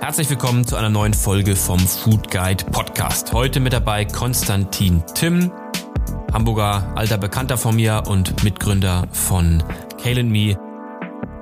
[0.00, 3.32] Herzlich willkommen zu einer neuen Folge vom Food Guide Podcast.
[3.32, 5.50] Heute mit dabei Konstantin Tim,
[6.32, 9.62] Hamburger alter Bekannter von mir und Mitgründer von
[10.02, 10.56] Kale Me.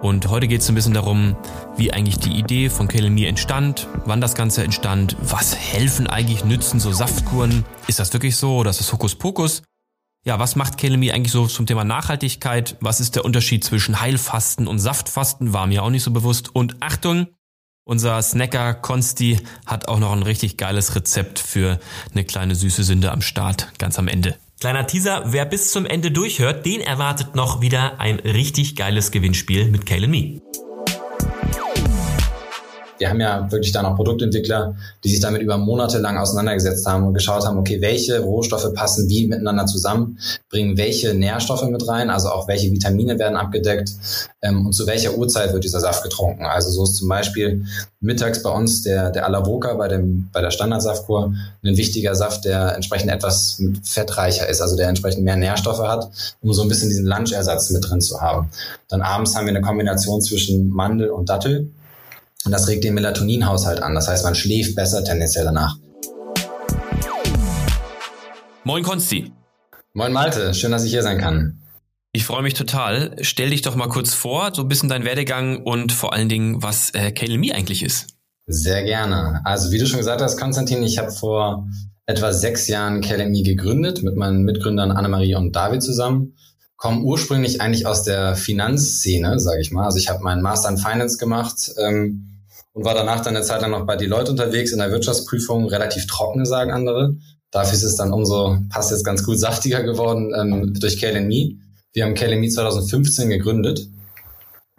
[0.02, 1.36] Und heute geht es ein bisschen darum,
[1.77, 6.45] wie eigentlich die Idee von Kale Me entstand, wann das Ganze entstand, was helfen eigentlich,
[6.45, 7.64] nützen so Saftkuren.
[7.86, 9.62] Ist das wirklich so oder ist das Hokuspokus?
[10.27, 12.76] Ja, was macht Kale Me eigentlich so zum Thema Nachhaltigkeit?
[12.80, 15.52] Was ist der Unterschied zwischen Heilfasten und Saftfasten?
[15.52, 16.52] War mir auch nicht so bewusst.
[16.52, 17.29] Und Achtung,
[17.85, 21.79] unser Snacker Konsti hat auch noch ein richtig geiles Rezept für
[22.12, 24.36] eine kleine süße Sünde am Start, ganz am Ende.
[24.58, 29.66] Kleiner Teaser, wer bis zum Ende durchhört, den erwartet noch wieder ein richtig geiles Gewinnspiel
[29.66, 30.40] mit Kale Me
[32.98, 37.06] wir haben ja wirklich dann auch Produktentwickler, die sich damit über Monate lang auseinandergesetzt haben
[37.06, 40.19] und geschaut haben, okay, welche Rohstoffe passen wie miteinander zusammen,
[40.50, 43.91] bringen welche Nährstoffe mit rein, also auch welche Vitamine werden abgedeckt
[44.42, 46.45] ähm, und zu welcher Uhrzeit wird dieser Saft getrunken.
[46.45, 47.64] Also so ist zum Beispiel
[48.00, 52.75] mittags bei uns der, der Alavoca bei, dem, bei der Standardsaftkur ein wichtiger Saft, der
[52.75, 56.10] entsprechend etwas fettreicher ist, also der entsprechend mehr Nährstoffe hat,
[56.41, 58.50] um so ein bisschen diesen Lunchersatz mit drin zu haben.
[58.88, 61.70] Dann abends haben wir eine Kombination zwischen Mandel und Dattel
[62.47, 63.94] und das regt den Melatoninhaushalt an.
[63.94, 65.77] Das heißt, man schläft besser tendenziell danach.
[68.64, 69.33] Moin Konsti.
[69.92, 71.61] Moin Malte, schön, dass ich hier sein kann.
[72.12, 73.16] Ich freue mich total.
[73.20, 76.62] Stell dich doch mal kurz vor, so ein bisschen dein Werdegang und vor allen Dingen,
[76.62, 78.06] was äh, KLME eigentlich ist.
[78.47, 79.41] Sehr gerne.
[79.44, 81.66] Also wie du schon gesagt hast, Konstantin, ich habe vor
[82.06, 86.34] etwa sechs Jahren KLME gegründet mit meinen Mitgründern Annemarie und David zusammen
[86.77, 89.84] komme ursprünglich eigentlich aus der Finanzszene, sage ich mal.
[89.84, 92.35] Also ich habe meinen Master in Finance gemacht ähm,
[92.77, 96.06] und war danach dann eine Zeit lang noch bei Deloitte unterwegs in der Wirtschaftsprüfung, relativ
[96.06, 97.16] trocken, sagen andere.
[97.50, 101.56] Dafür ist es dann umso, passt jetzt ganz gut, saftiger geworden ähm, durch KLME.
[101.94, 103.88] Wir haben KLME 2015 gegründet.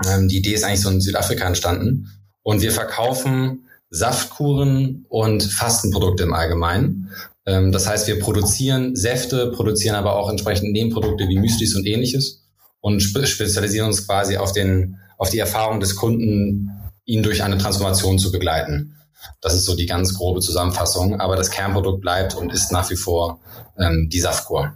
[0.06, 2.12] Ähm, die Idee ist eigentlich so in Südafrika entstanden.
[2.44, 7.09] Und wir verkaufen Saftkuren und Fastenprodukte im Allgemeinen.
[7.47, 12.44] Ähm, das heißt, wir produzieren Säfte, produzieren aber auch entsprechend Nebenprodukte wie Müslis und ähnliches
[12.79, 16.69] und spezialisieren uns quasi auf den, auf die Erfahrung des Kunden,
[17.07, 18.94] ihn durch eine Transformation zu begleiten.
[19.41, 21.19] Das ist so die ganz grobe Zusammenfassung.
[21.19, 23.40] Aber das Kernprodukt bleibt und ist nach wie vor
[23.79, 24.75] ähm, die Saftkur.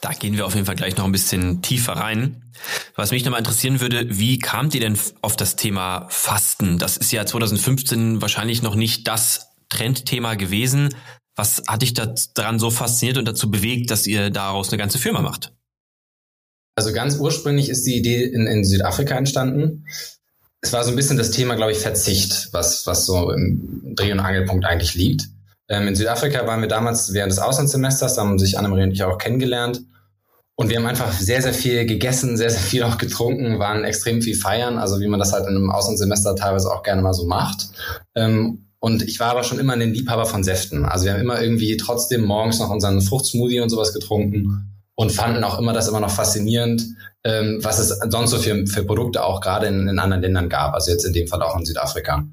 [0.00, 2.52] Da gehen wir auf jeden Fall gleich noch ein bisschen tiefer rein.
[2.94, 6.78] Was mich nochmal interessieren würde, wie kamt ihr denn auf das Thema Fasten?
[6.78, 10.94] Das ist ja 2015 wahrscheinlich noch nicht das Trendthema gewesen.
[11.34, 15.20] Was hat dich daran so fasziniert und dazu bewegt, dass ihr daraus eine ganze Firma
[15.20, 15.52] macht?
[16.76, 19.84] Also ganz ursprünglich ist die Idee in, in Südafrika entstanden
[20.60, 24.12] es war so ein bisschen das Thema, glaube ich, Verzicht, was, was so im Dreh-
[24.12, 25.28] und Angelpunkt eigentlich liegt.
[25.68, 29.02] Ähm, in Südafrika waren wir damals während des Auslandssemesters, da haben sich Annemarie und ich
[29.04, 29.82] auch kennengelernt.
[30.56, 34.22] Und wir haben einfach sehr, sehr viel gegessen, sehr, sehr viel auch getrunken, waren extrem
[34.22, 37.26] viel feiern, also wie man das halt in einem Auslandssemester teilweise auch gerne mal so
[37.26, 37.68] macht.
[38.16, 40.84] Ähm, und ich war aber schon immer ein Liebhaber von Säften.
[40.84, 45.44] Also wir haben immer irgendwie trotzdem morgens noch unseren Fruchtsmoothie und sowas getrunken und fanden
[45.44, 46.82] auch immer das immer noch faszinierend,
[47.24, 50.74] ähm, was es sonst so für, für Produkte auch gerade in, in anderen Ländern gab,
[50.74, 52.24] also jetzt in dem Fall auch in Südafrika.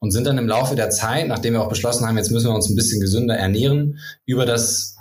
[0.00, 2.54] Und sind dann im Laufe der Zeit, nachdem wir auch beschlossen haben, jetzt müssen wir
[2.54, 4.98] uns ein bisschen gesünder ernähren, über das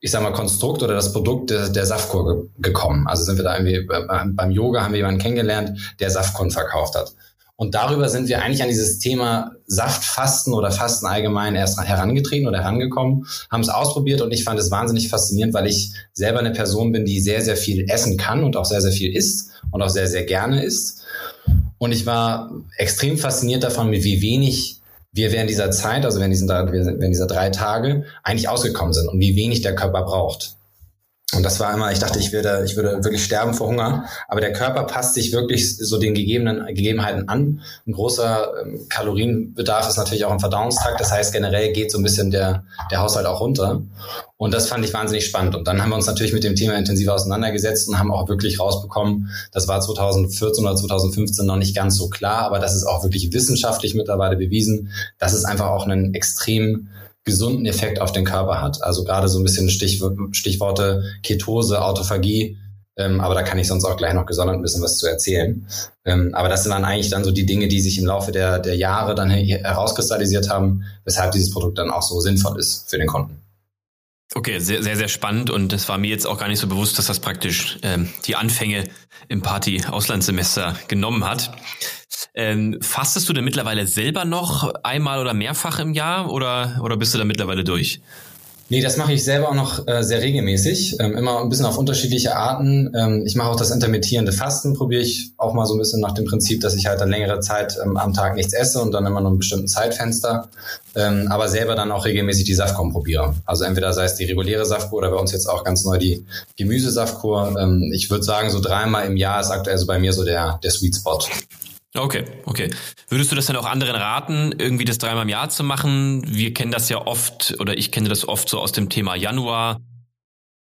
[0.00, 3.06] ich sag mal, Konstrukt oder das Produkt der, der Saftkur ge gekommen.
[3.08, 7.14] Also sind wir da irgendwie beim Yoga haben wir jemanden kennengelernt, der Saftkuren verkauft hat.
[7.60, 12.60] Und darüber sind wir eigentlich an dieses Thema Saftfasten oder Fasten allgemein erst herangetreten oder
[12.60, 16.92] herangekommen, haben es ausprobiert und ich fand es wahnsinnig faszinierend, weil ich selber eine Person
[16.92, 19.88] bin, die sehr, sehr viel essen kann und auch sehr, sehr viel isst und auch
[19.88, 21.02] sehr, sehr gerne isst.
[21.78, 24.80] Und ich war extrem fasziniert davon, wie wenig
[25.10, 29.34] wir während dieser Zeit, also während, während dieser drei Tage, eigentlich ausgekommen sind und wie
[29.34, 30.57] wenig der Körper braucht.
[31.34, 34.06] Und das war immer, ich dachte, ich würde, ich würde wirklich sterben vor Hunger.
[34.28, 37.60] Aber der Körper passt sich wirklich so den gegebenen Gegebenheiten an.
[37.86, 40.98] Ein großer ähm, Kalorienbedarf ist natürlich auch im Verdauungstakt.
[40.98, 43.82] Das heißt, generell geht so ein bisschen der, der Haushalt auch runter.
[44.38, 45.54] Und das fand ich wahnsinnig spannend.
[45.54, 48.58] Und dann haben wir uns natürlich mit dem Thema intensiver auseinandergesetzt und haben auch wirklich
[48.58, 53.02] rausbekommen, das war 2014 oder 2015 noch nicht ganz so klar, aber das ist auch
[53.02, 56.88] wirklich wissenschaftlich mittlerweile bewiesen, dass es einfach auch einen extrem
[57.28, 58.82] gesunden Effekt auf den Körper hat.
[58.82, 60.02] Also gerade so ein bisschen Stich,
[60.32, 62.56] Stichworte Ketose, Autophagie,
[62.96, 65.66] ähm, aber da kann ich sonst auch gleich noch gesondert ein bisschen was zu erzählen.
[66.04, 68.58] Ähm, aber das sind dann eigentlich dann so die Dinge, die sich im Laufe der,
[68.58, 73.06] der Jahre dann herauskristallisiert haben, weshalb dieses Produkt dann auch so sinnvoll ist für den
[73.06, 73.40] Kunden.
[74.34, 76.98] Okay, sehr, sehr, sehr spannend und es war mir jetzt auch gar nicht so bewusst,
[76.98, 78.84] dass das praktisch ähm, die Anfänge
[79.28, 81.50] im Party-Auslandssemester genommen hat.
[82.34, 87.14] Ähm, fastest du denn mittlerweile selber noch einmal oder mehrfach im Jahr oder, oder bist
[87.14, 88.00] du da mittlerweile durch?
[88.70, 91.78] Nee, das mache ich selber auch noch äh, sehr regelmäßig, ähm, immer ein bisschen auf
[91.78, 92.92] unterschiedliche Arten.
[92.94, 96.12] Ähm, ich mache auch das intermittierende Fasten, probiere ich auch mal so ein bisschen nach
[96.12, 99.06] dem Prinzip, dass ich halt dann längere Zeit ähm, am Tag nichts esse und dann
[99.06, 100.48] immer nur einen bestimmten Zeitfenster,
[100.94, 103.34] ähm, aber selber dann auch regelmäßig die Saftkur probiere.
[103.46, 106.26] Also entweder sei es die reguläre Saftkur oder bei uns jetzt auch ganz neu die
[106.56, 107.56] Gemüsesaftkur.
[107.58, 110.60] Ähm, ich würde sagen, so dreimal im Jahr ist aktuell so bei mir so der,
[110.62, 111.20] der Sweet Spot.
[111.94, 112.70] Okay, okay.
[113.08, 116.22] Würdest du das dann auch anderen raten, irgendwie das dreimal im Jahr zu machen?
[116.26, 119.80] Wir kennen das ja oft, oder ich kenne das oft so aus dem Thema Januar.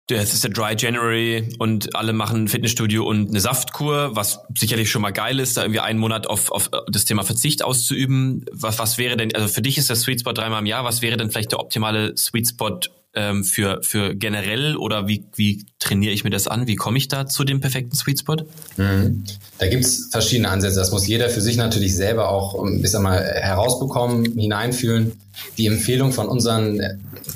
[0.09, 4.89] Es ist der Dry January und alle machen ein Fitnessstudio und eine Saftkur, was sicherlich
[4.89, 8.43] schon mal geil ist, da irgendwie einen Monat auf, auf das Thema Verzicht auszuüben.
[8.51, 11.01] Was, was wäre denn, also für dich ist der Sweet Spot dreimal im Jahr, was
[11.01, 12.79] wäre denn vielleicht der optimale Sweet Spot
[13.13, 16.67] ähm, für, für generell oder wie, wie trainiere ich mir das an?
[16.67, 18.37] Wie komme ich da zu dem perfekten Sweet Spot?
[18.77, 19.23] Mhm.
[19.57, 20.79] Da gibt's verschiedene Ansätze.
[20.79, 25.13] Das muss jeder für sich natürlich selber auch ich sag mal, herausbekommen, hineinfühlen.
[25.57, 26.81] Die Empfehlung von unseren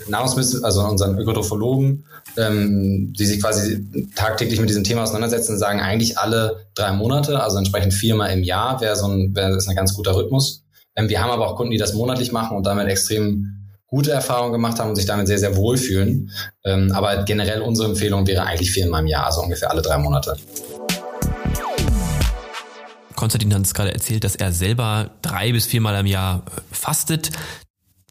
[0.07, 2.05] Nahrungsmittel, also unseren Ökotrophologen,
[2.37, 3.85] ähm, die sich quasi
[4.15, 8.81] tagtäglich mit diesem Thema auseinandersetzen, sagen eigentlich alle drei Monate, also entsprechend viermal im Jahr
[8.81, 10.63] wäre so ein, wäre das ein ganz guter Rhythmus.
[10.95, 13.64] Ähm, wir haben aber auch Kunden, die das monatlich machen und damit extrem
[13.95, 16.29] gute Erfahrungen gemacht haben und sich damit sehr, sehr wohlfühlen.
[16.65, 20.35] Ähm, aber generell unsere Empfehlung wäre eigentlich viermal im Jahr, also ungefähr alle drei Monate.
[23.15, 27.29] Konstantin hat es gerade erzählt, dass er selber drei bis viermal im Jahr äh, fastet,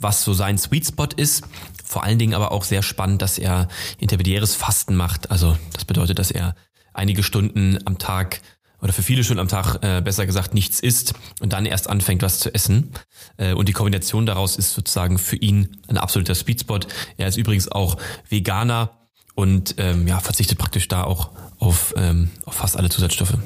[0.01, 1.45] was so sein Sweet Spot ist.
[1.85, 5.31] Vor allen Dingen aber auch sehr spannend, dass er intermediäres Fasten macht.
[5.31, 6.55] Also das bedeutet, dass er
[6.95, 8.41] einige Stunden am Tag
[8.85, 12.21] oder für viele Stunden am Tag äh, besser gesagt nichts isst und dann erst anfängt,
[12.21, 12.91] was zu essen.
[13.39, 16.87] Äh, und die Kombination daraus ist sozusagen für ihn ein absoluter Speedspot.
[17.17, 17.97] Er ist übrigens auch
[18.29, 18.91] Veganer
[19.35, 23.39] und ähm, ja, verzichtet praktisch da auch auf, ähm, auf fast alle Zusatzstoffe.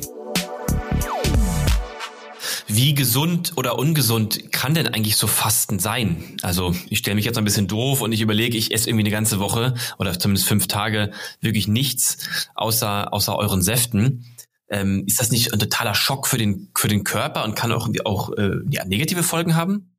[2.66, 6.36] Wie gesund oder ungesund kann denn eigentlich so Fasten sein?
[6.42, 9.12] Also ich stelle mich jetzt ein bisschen doof und ich überlege, ich esse irgendwie eine
[9.12, 12.18] ganze Woche oder zumindest fünf Tage wirklich nichts
[12.56, 14.24] außer, außer euren Säften
[14.70, 17.88] ähm, ist das nicht ein totaler Schock für den, für den Körper und kann auch,
[18.04, 19.94] auch äh, ja, negative Folgen haben?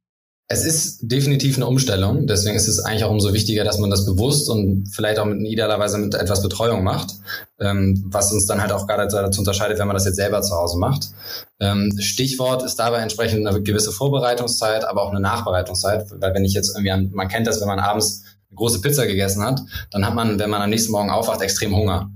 [0.52, 2.26] Es ist definitiv eine Umstellung.
[2.26, 5.42] Deswegen ist es eigentlich auch umso wichtiger, dass man das bewusst und vielleicht auch mit
[5.42, 7.14] idealerweise mit etwas Betreuung macht,
[7.60, 10.56] ähm, was uns dann halt auch gerade dazu unterscheidet, wenn man das jetzt selber zu
[10.56, 11.10] Hause macht.
[11.60, 16.54] Ähm, Stichwort ist dabei entsprechend eine gewisse Vorbereitungszeit, aber auch eine Nachbereitungszeit, weil wenn ich
[16.54, 19.62] jetzt irgendwie, an, man kennt das, wenn man abends eine große Pizza gegessen hat,
[19.92, 22.10] dann hat man, wenn man am nächsten Morgen aufwacht, extrem Hunger.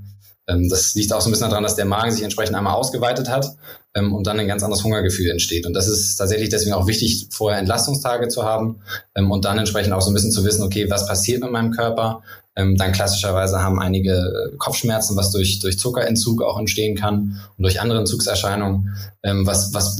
[0.48, 3.30] Ähm, das liegt auch so ein bisschen daran, dass der Magen sich entsprechend einmal ausgeweitet
[3.30, 3.56] hat
[3.96, 5.66] ähm, und dann ein ganz anderes Hungergefühl entsteht.
[5.66, 8.82] Und das ist tatsächlich deswegen auch wichtig, vorher Entlastungstage zu haben
[9.16, 11.72] ähm, und dann entsprechend auch so ein bisschen zu wissen, okay, was passiert mit meinem
[11.72, 12.22] Körper?
[12.56, 17.64] Ähm, dann klassischerweise haben einige äh, Kopfschmerzen, was durch, durch Zuckerentzug auch entstehen kann und
[17.64, 20.00] durch andere Entzugserscheinungen, ähm, was, was,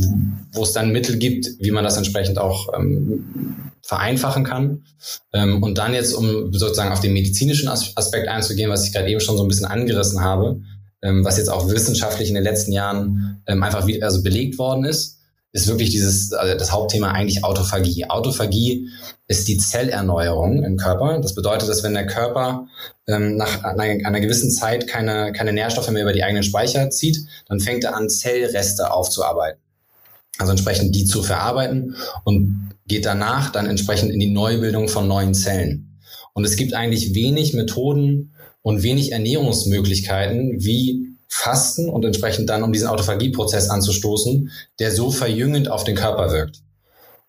[0.52, 4.84] wo es dann Mittel gibt, wie man das entsprechend auch ähm, vereinfachen kann.
[5.34, 9.20] Ähm, und dann jetzt, um sozusagen auf den medizinischen Aspekt einzugehen, was ich gerade eben
[9.20, 10.62] schon so ein bisschen angerissen habe,
[11.04, 14.86] ähm, was jetzt auch wissenschaftlich in den letzten Jahren ähm, einfach wieder also belegt worden
[14.86, 15.20] ist,
[15.52, 18.10] ist wirklich dieses, also das Hauptthema eigentlich Autophagie.
[18.10, 18.90] Autophagie
[19.28, 21.20] ist die Zellerneuerung im Körper.
[21.20, 22.68] Das bedeutet, dass wenn der Körper
[23.08, 27.20] ähm, nach einer, einer, gewissen Zeit keine, keine Nährstoffe mehr über die eigenen Speicher zieht,
[27.48, 29.62] dann fängt er an, Zellreste aufzuarbeiten.
[30.40, 35.36] Also entsprechend die zu verarbeiten und geht danach dann entsprechend in die Neubildung von neuen
[35.36, 36.00] Zellen.
[36.34, 38.34] Und es gibt eigentlich wenig Methoden
[38.64, 45.70] und wenig Ernährungsmöglichkeiten, wie Fasten und entsprechend dann, um diesen Autophagieprozess anzustoßen, der so verjüngend
[45.70, 46.62] auf den Körper wirkt.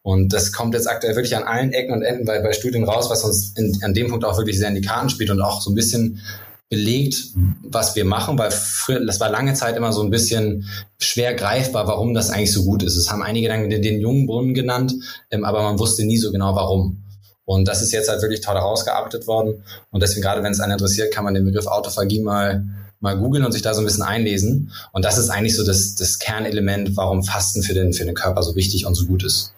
[0.03, 3.09] Und das kommt jetzt aktuell wirklich an allen Ecken und Enden bei, bei Studien raus,
[3.09, 5.63] was uns in, an dem Punkt auch wirklich sehr in die Karten spielt und auch
[5.63, 6.21] so ein bisschen
[6.69, 7.29] belegt,
[7.63, 10.69] was wir machen, weil früher, das war lange Zeit immer so ein bisschen
[10.99, 12.97] schwer greifbar, warum das eigentlich so gut ist.
[12.97, 14.95] Es haben einige dann den, den jungen Brunnen genannt,
[15.31, 17.04] ähm, aber man wusste nie so genau warum.
[17.45, 19.63] Und das ist jetzt halt wirklich toll herausgearbeitet worden.
[19.91, 22.65] Und deswegen, gerade wenn es einen interessiert, kann man den Begriff Autophagie mal
[23.05, 24.73] mal googeln und sich da so ein bisschen einlesen.
[24.93, 28.43] Und das ist eigentlich so das, das Kernelement, warum Fasten für den, für den Körper
[28.43, 29.53] so wichtig und so gut ist.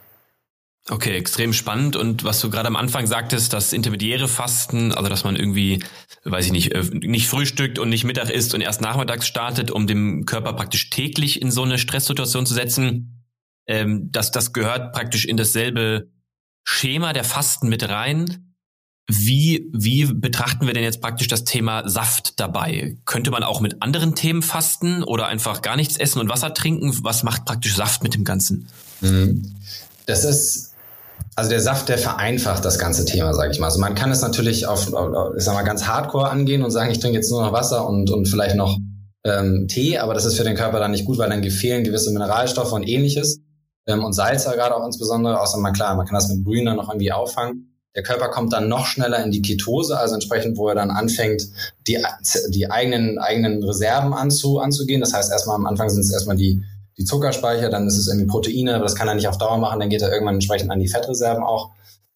[0.89, 1.97] Okay, extrem spannend.
[1.97, 5.83] Und was du gerade am Anfang sagtest, das intermediäre Fasten, also dass man irgendwie,
[6.25, 9.87] weiß ich nicht, äh, nicht frühstückt und nicht Mittag isst und erst nachmittags startet, um
[9.87, 13.25] dem Körper praktisch täglich in so eine Stresssituation zu setzen,
[13.67, 16.09] ähm, dass das gehört praktisch in dasselbe
[16.67, 18.53] Schema der Fasten mit rein.
[19.09, 22.97] Wie, wie betrachten wir denn jetzt praktisch das Thema Saft dabei?
[23.05, 26.93] Könnte man auch mit anderen Themen fasten oder einfach gar nichts essen und Wasser trinken?
[27.05, 28.69] Was macht praktisch Saft mit dem Ganzen?
[29.01, 29.55] Mhm.
[30.07, 30.73] Das ist,
[31.37, 33.67] also der Saft, der vereinfacht das ganze Thema, sage ich mal.
[33.67, 34.89] Also man kann es natürlich auf,
[35.37, 38.11] ich sag mal, ganz hardcore angehen und sagen, ich trinke jetzt nur noch Wasser und,
[38.11, 38.77] und vielleicht noch
[39.25, 42.11] ähm, Tee, aber das ist für den Körper dann nicht gut, weil dann fehlen gewisse
[42.11, 43.41] Mineralstoffe und ähnliches
[43.87, 46.77] ähm, und Salze gerade auch insbesondere, außer mal klar, man kann das mit Brühen dann
[46.77, 47.73] noch irgendwie auffangen.
[47.95, 51.49] Der Körper kommt dann noch schneller in die Ketose, also entsprechend, wo er dann anfängt,
[51.89, 51.99] die,
[52.51, 55.01] die eigenen, eigenen Reserven anzu, anzugehen.
[55.01, 56.63] Das heißt, erstmal am Anfang sind es erstmal die,
[56.99, 59.81] die Zuckerspeicher, dann ist es irgendwie Proteine, aber das kann er nicht auf Dauer machen,
[59.81, 61.71] dann geht er irgendwann entsprechend an die Fettreserven auch.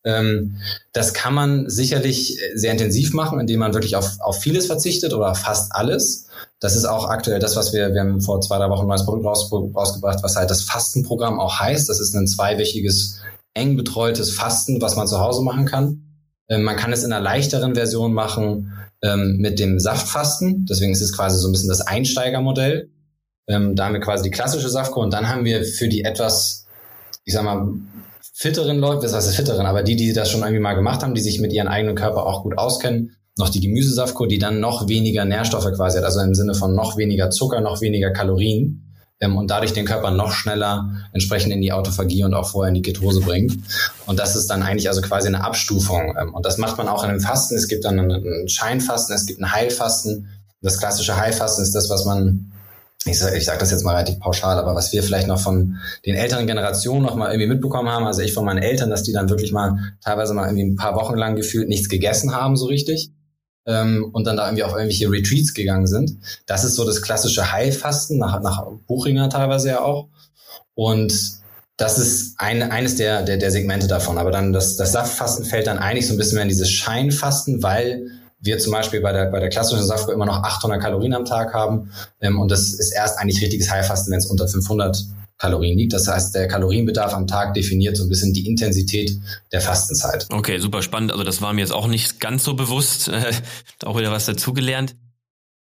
[0.04, 0.56] Ähm,
[0.92, 5.34] das kann man sicherlich sehr intensiv machen, indem man wirklich auf, auf vieles verzichtet oder
[5.34, 6.26] fast alles.
[6.60, 9.06] Das ist auch aktuell das, was wir, wir haben vor zwei, drei Wochen ein neues
[9.06, 11.88] Produkt raus, rausgebracht, was halt das Fastenprogramm auch heißt.
[11.88, 13.20] Das ist ein zweiwöchiges,
[13.54, 16.04] eng betreutes Fasten, was man zu Hause machen kann.
[16.48, 20.66] Ähm, man kann es in einer leichteren Version machen ähm, mit dem Saftfasten.
[20.66, 22.90] Deswegen ist es quasi so ein bisschen das Einsteigermodell.
[23.48, 26.66] Ähm, da haben wir quasi die klassische Saftkur und dann haben wir für die etwas,
[27.24, 27.72] ich sag mal,
[28.32, 31.20] fitteren Leute, das heißt fitteren, aber die, die das schon irgendwie mal gemacht haben, die
[31.20, 35.24] sich mit ihrem eigenen Körper auch gut auskennen, noch die Gemüsesaftkur, die dann noch weniger
[35.24, 39.50] Nährstoffe quasi hat, also im Sinne von noch weniger Zucker, noch weniger Kalorien ähm, und
[39.50, 43.20] dadurch den Körper noch schneller entsprechend in die Autophagie und auch vorher in die Ketose
[43.20, 43.56] bringt.
[44.06, 46.14] Und das ist dann eigentlich also quasi eine Abstufung.
[46.18, 47.54] Ähm, und das macht man auch in einem Fasten.
[47.56, 50.28] Es gibt dann ein Scheinfasten, es gibt ein Heilfasten.
[50.62, 52.52] Das klassische Heilfasten ist das, was man
[53.06, 55.78] ich sage ich sag das jetzt mal relativ pauschal, aber was wir vielleicht noch von
[56.04, 59.12] den älteren Generationen noch mal irgendwie mitbekommen haben, also ich von meinen Eltern, dass die
[59.12, 62.66] dann wirklich mal teilweise mal irgendwie ein paar Wochen lang gefühlt nichts gegessen haben so
[62.66, 63.10] richtig
[63.70, 66.16] ähm, und dann da irgendwie auf irgendwelche Retreats gegangen sind.
[66.46, 70.08] Das ist so das klassische Heilfasten, nach, nach Buchinger teilweise ja auch.
[70.74, 71.40] Und
[71.76, 74.18] das ist ein, eines der, der, der Segmente davon.
[74.18, 77.62] Aber dann das, das Saftfasten fällt dann eigentlich so ein bisschen mehr in dieses Scheinfasten,
[77.62, 78.06] weil
[78.40, 81.54] wir zum Beispiel bei der, bei der klassischen Saftkur immer noch 800 Kalorien am Tag
[81.54, 81.90] haben.
[82.20, 85.04] Ähm, und das ist erst eigentlich richtiges Heilfasten, wenn es unter 500
[85.40, 85.92] Kalorien liegt.
[85.94, 89.10] Das heißt, der Kalorienbedarf am Tag definiert so ein bisschen die Intensität
[89.52, 90.26] der Fastenzeit.
[90.30, 91.12] Okay, super spannend.
[91.12, 93.10] Also das war mir jetzt auch nicht ganz so bewusst.
[93.84, 94.94] auch wieder was dazugelernt.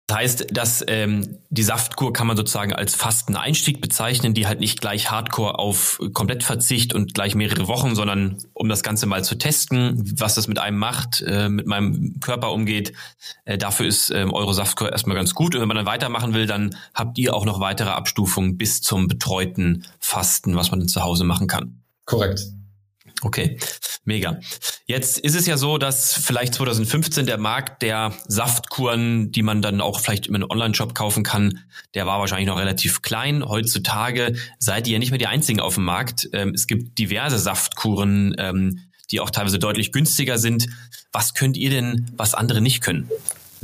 [0.07, 4.83] Das heißt, dass ähm, die Saftkur kann man sozusagen als Fasteneinstieg bezeichnen, die halt nicht
[4.83, 10.13] gleich Hardcore auf Komplettverzicht und gleich mehrere Wochen, sondern um das Ganze mal zu testen,
[10.19, 12.93] was das mit einem macht, äh, mit meinem Körper umgeht.
[13.47, 15.55] Äh, dafür ist ähm, eure Saftkur erstmal ganz gut.
[15.55, 19.09] Und wenn man dann weitermachen will, dann habt ihr auch noch weitere Abstufungen bis zum
[19.09, 21.81] betreuten Fasten, was man zu Hause machen kann.
[22.05, 22.43] Korrekt.
[23.23, 23.59] Okay,
[24.05, 24.39] mega.
[24.87, 29.81] Jetzt ist es ja so, dass vielleicht 2015 der Markt der Saftkuren, die man dann
[29.81, 31.61] auch vielleicht in einem Online-Shop kaufen kann,
[31.95, 33.45] der war wahrscheinlich noch relativ klein.
[33.45, 36.29] Heutzutage seid ihr ja nicht mehr die einzigen auf dem Markt.
[36.33, 38.81] Ähm, es gibt diverse Saftkuren, ähm,
[39.11, 40.67] die auch teilweise deutlich günstiger sind.
[41.13, 43.09] Was könnt ihr denn, was andere nicht können?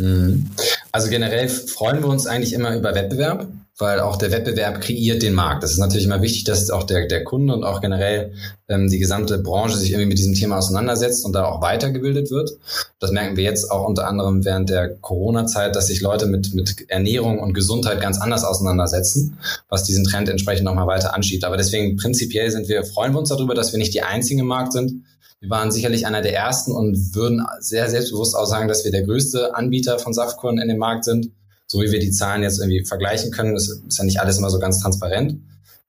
[0.00, 0.50] Mhm.
[0.92, 3.47] Also generell freuen wir uns eigentlich immer über Wettbewerb
[3.80, 5.62] weil auch der Wettbewerb kreiert den Markt.
[5.62, 8.33] Das ist natürlich immer wichtig, dass auch der, der Kunde und auch generell
[8.69, 12.50] ähm, die gesamte Branche sich irgendwie mit diesem Thema auseinandersetzt und da auch weitergebildet wird.
[12.99, 16.88] Das merken wir jetzt auch unter anderem während der Corona-Zeit, dass sich Leute mit, mit
[16.88, 19.38] Ernährung und Gesundheit ganz anders auseinandersetzen,
[19.69, 21.45] was diesen Trend entsprechend nochmal weiter anschiebt.
[21.45, 24.47] Aber deswegen prinzipiell sind wir, freuen wir uns darüber, dass wir nicht die einzigen im
[24.47, 25.04] Markt sind.
[25.40, 29.04] Wir waren sicherlich einer der ersten und würden sehr selbstbewusst auch sagen, dass wir der
[29.04, 31.32] größte Anbieter von Saftkuren in dem Markt sind
[31.70, 34.50] so wie wir die Zahlen jetzt irgendwie vergleichen können, ist, ist ja nicht alles immer
[34.50, 35.40] so ganz transparent.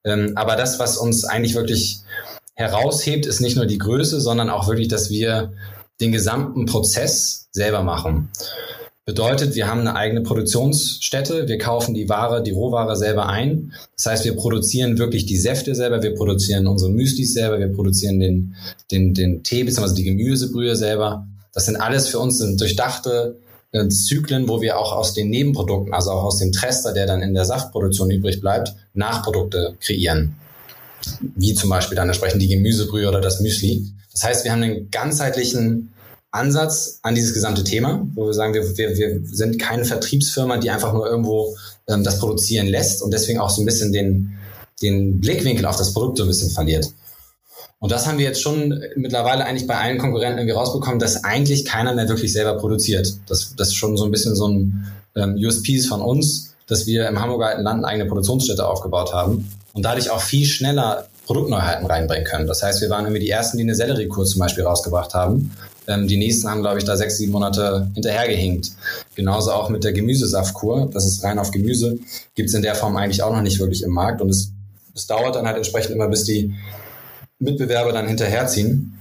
[0.03, 2.01] Ähm, aber das, was uns eigentlich wirklich
[2.53, 5.53] heraushebt, ist nicht nur die Größe, sondern auch wirklich, dass wir
[5.99, 8.29] den gesamten Prozess selber machen.
[9.11, 13.73] Bedeutet, wir haben eine eigene Produktionsstätte, wir kaufen die Ware, die Rohware selber ein.
[13.97, 18.21] Das heißt, wir produzieren wirklich die Säfte selber, wir produzieren unsere Müslis selber, wir produzieren
[18.21, 18.55] den,
[18.89, 19.95] den, den Tee bzw.
[19.95, 21.27] die Gemüsebrühe selber.
[21.53, 23.35] Das sind alles für uns durchdachte
[23.73, 27.21] äh, Zyklen, wo wir auch aus den Nebenprodukten, also auch aus dem Trester, der dann
[27.21, 30.37] in der Saftproduktion übrig bleibt, Nachprodukte kreieren.
[31.35, 33.91] Wie zum Beispiel dann entsprechend die Gemüsebrühe oder das Müsli.
[34.13, 35.89] Das heißt, wir haben einen ganzheitlichen
[36.31, 40.69] Ansatz an dieses gesamte Thema, wo wir sagen, wir, wir, wir sind keine Vertriebsfirma, die
[40.69, 41.55] einfach nur irgendwo
[41.87, 44.37] ähm, das produzieren lässt und deswegen auch so ein bisschen den,
[44.81, 46.91] den Blickwinkel auf das Produkt so ein bisschen verliert.
[47.79, 51.65] Und das haben wir jetzt schon mittlerweile eigentlich bei allen Konkurrenten irgendwie rausbekommen, dass eigentlich
[51.65, 53.13] keiner mehr wirklich selber produziert.
[53.27, 54.85] Das, das ist schon so ein bisschen so ein
[55.15, 59.83] ähm, USP von uns, dass wir im Hamburger Land eine eigene Produktionsstätte aufgebaut haben und
[59.83, 62.47] dadurch auch viel schneller Produktneuheiten reinbringen können.
[62.47, 65.51] Das heißt, wir waren irgendwie die ersten, die eine Selleriekur zum Beispiel rausgebracht haben.
[65.87, 68.71] Ähm, die nächsten haben, glaube ich, da sechs, sieben Monate hinterhergehinkt.
[69.15, 70.89] Genauso auch mit der Gemüsesaftkur.
[70.93, 71.99] Das ist rein auf Gemüse.
[72.35, 74.21] Gibt es in der Form eigentlich auch noch nicht wirklich im Markt.
[74.21, 74.51] Und es,
[74.95, 76.53] es dauert dann halt entsprechend immer, bis die
[77.39, 78.97] Mitbewerber dann hinterherziehen.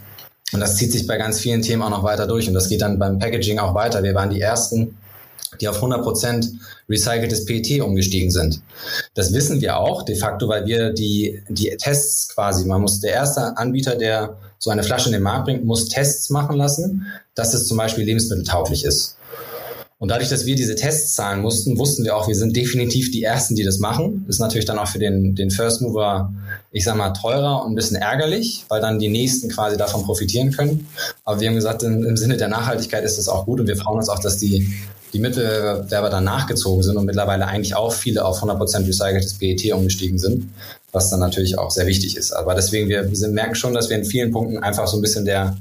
[0.52, 2.48] Und das zieht sich bei ganz vielen Themen auch noch weiter durch.
[2.48, 4.02] Und das geht dann beim Packaging auch weiter.
[4.02, 4.96] Wir waren die Ersten,
[5.60, 6.48] die auf 100%
[6.88, 8.60] recyceltes PET umgestiegen sind.
[9.14, 13.12] Das wissen wir auch de facto, weil wir die, die Tests quasi, man muss der
[13.12, 17.54] erste Anbieter, der so eine Flasche in den Markt bringt, muss Tests machen lassen, dass
[17.54, 19.16] es zum Beispiel lebensmitteltauglich ist.
[20.00, 23.22] Und dadurch, dass wir diese Tests zahlen mussten, wussten wir auch, wir sind definitiv die
[23.22, 24.24] Ersten, die das machen.
[24.28, 26.32] Ist natürlich dann auch für den, den First Mover,
[26.72, 30.52] ich sag mal, teurer und ein bisschen ärgerlich, weil dann die Nächsten quasi davon profitieren
[30.52, 30.88] können.
[31.24, 33.76] Aber wir haben gesagt, im, im Sinne der Nachhaltigkeit ist das auch gut und wir
[33.76, 34.72] freuen uns auch, dass die,
[35.12, 40.18] die Mitbewerber dann nachgezogen sind und mittlerweile eigentlich auch viele auf 100% recyceltes PET umgestiegen
[40.18, 40.50] sind,
[40.92, 42.32] was dann natürlich auch sehr wichtig ist.
[42.32, 45.56] Aber deswegen, wir, merken schon, dass wir in vielen Punkten einfach so ein bisschen der,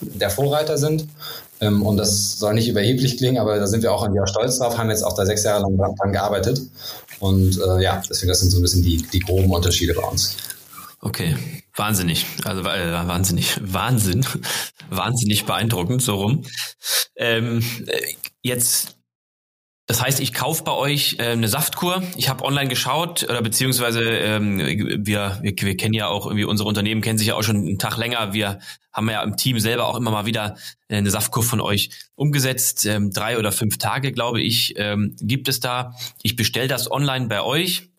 [0.00, 1.06] der Vorreiter sind
[1.60, 4.58] ähm, und das soll nicht überheblich klingen, aber da sind wir auch an auch stolz
[4.58, 6.60] drauf, haben jetzt auch da sechs Jahre lang dran gearbeitet.
[7.20, 10.36] Und äh, ja, deswegen, das sind so ein bisschen die, die groben Unterschiede bei uns.
[11.00, 11.36] Okay,
[11.76, 12.26] wahnsinnig.
[12.44, 14.26] Also äh, wahnsinnig, Wahnsinn,
[14.90, 16.42] wahnsinnig beeindruckend, so rum.
[17.16, 18.96] Ähm, äh, jetzt
[19.86, 22.02] das heißt, ich kaufe bei euch äh, eine Saftkur.
[22.16, 26.68] Ich habe online geschaut oder beziehungsweise ähm, wir, wir, wir kennen ja auch irgendwie unsere
[26.68, 28.32] Unternehmen kennen sich ja auch schon einen Tag länger.
[28.32, 28.60] Wir
[28.92, 30.56] haben ja im Team selber auch immer mal wieder
[30.88, 32.86] äh, eine Saftkur von euch umgesetzt.
[32.86, 35.94] Ähm, drei oder fünf Tage, glaube ich, ähm, gibt es da.
[36.22, 37.90] Ich bestelle das online bei euch.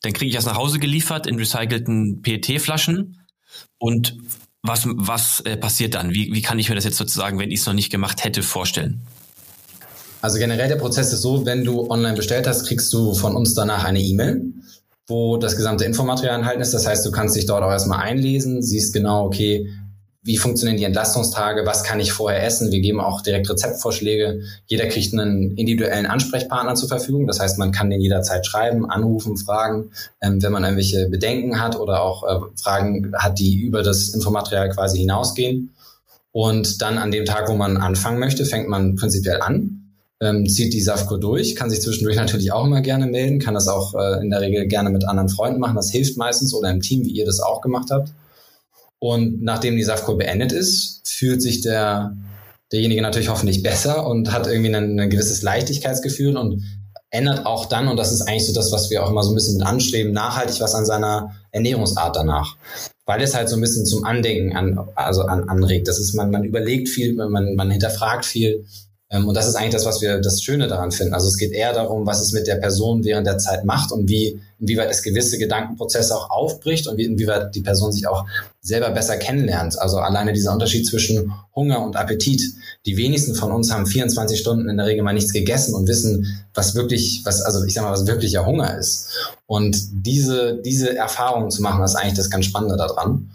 [0.00, 3.26] Dann kriege ich das nach Hause geliefert in recycelten PET-Flaschen.
[3.78, 4.16] Und
[4.62, 6.14] was, was äh, passiert dann?
[6.14, 8.42] Wie, wie kann ich mir das jetzt sozusagen, wenn ich es noch nicht gemacht hätte,
[8.42, 9.02] vorstellen?
[10.20, 13.54] Also generell der Prozess ist so, wenn du online bestellt hast, kriegst du von uns
[13.54, 14.42] danach eine E-Mail,
[15.06, 16.74] wo das gesamte Infomaterial enthalten ist.
[16.74, 19.68] Das heißt, du kannst dich dort auch erstmal einlesen, siehst genau, okay,
[20.22, 22.72] wie funktionieren die Entlastungstage, was kann ich vorher essen.
[22.72, 24.42] Wir geben auch direkt Rezeptvorschläge.
[24.66, 27.26] Jeder kriegt einen individuellen Ansprechpartner zur Verfügung.
[27.28, 31.78] Das heißt, man kann den jederzeit schreiben, anrufen, fragen, ähm, wenn man irgendwelche Bedenken hat
[31.78, 35.74] oder auch äh, Fragen hat, die über das Infomaterial quasi hinausgehen.
[36.32, 39.87] Und dann an dem Tag, wo man anfangen möchte, fängt man prinzipiell an
[40.20, 43.68] ähm, zieht die SAFCO durch, kann sich zwischendurch natürlich auch immer gerne melden, kann das
[43.68, 45.76] auch äh, in der Regel gerne mit anderen Freunden machen.
[45.76, 48.12] Das hilft meistens oder im Team, wie ihr das auch gemacht habt.
[48.98, 52.16] Und nachdem die SAFCO beendet ist, fühlt sich der,
[52.72, 56.64] derjenige natürlich hoffentlich besser und hat irgendwie ein, ein gewisses Leichtigkeitsgefühl und
[57.10, 59.34] ändert auch dann, und das ist eigentlich so das, was wir auch immer so ein
[59.34, 62.56] bisschen mit anstreben, nachhaltig was an seiner Ernährungsart danach.
[63.06, 65.88] Weil es halt so ein bisschen zum Andenken an, also an, anregt.
[65.88, 68.66] Das ist, man, man überlegt viel, man, man hinterfragt viel
[69.10, 71.14] und das ist eigentlich das, was wir das Schöne daran finden.
[71.14, 74.06] Also es geht eher darum, was es mit der Person während der Zeit macht und
[74.06, 78.26] wie, inwieweit es gewisse Gedankenprozesse auch aufbricht und wie, inwieweit die Person sich auch
[78.60, 79.80] selber besser kennenlernt.
[79.80, 82.42] Also alleine dieser Unterschied zwischen Hunger und Appetit.
[82.84, 86.26] Die wenigsten von uns haben 24 Stunden in der Regel mal nichts gegessen und wissen,
[86.52, 89.08] was wirklich, was, also ich sag mal, was wirklicher Hunger ist.
[89.46, 93.30] Und diese, diese Erfahrungen zu machen, ist eigentlich das ganz Spannende daran.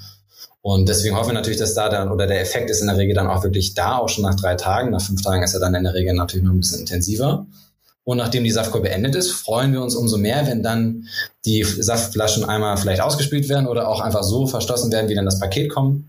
[0.66, 3.14] Und deswegen hoffen wir natürlich, dass da dann, oder der Effekt ist in der Regel
[3.14, 4.92] dann auch wirklich da, auch schon nach drei Tagen.
[4.92, 7.46] Nach fünf Tagen ist er dann in der Regel natürlich noch ein bisschen intensiver.
[8.06, 11.08] Und nachdem die Saftkur beendet ist, freuen wir uns umso mehr, wenn dann
[11.46, 15.40] die Saftflaschen einmal vielleicht ausgespült werden oder auch einfach so verschlossen werden, wie dann das
[15.40, 16.06] Paket kommt.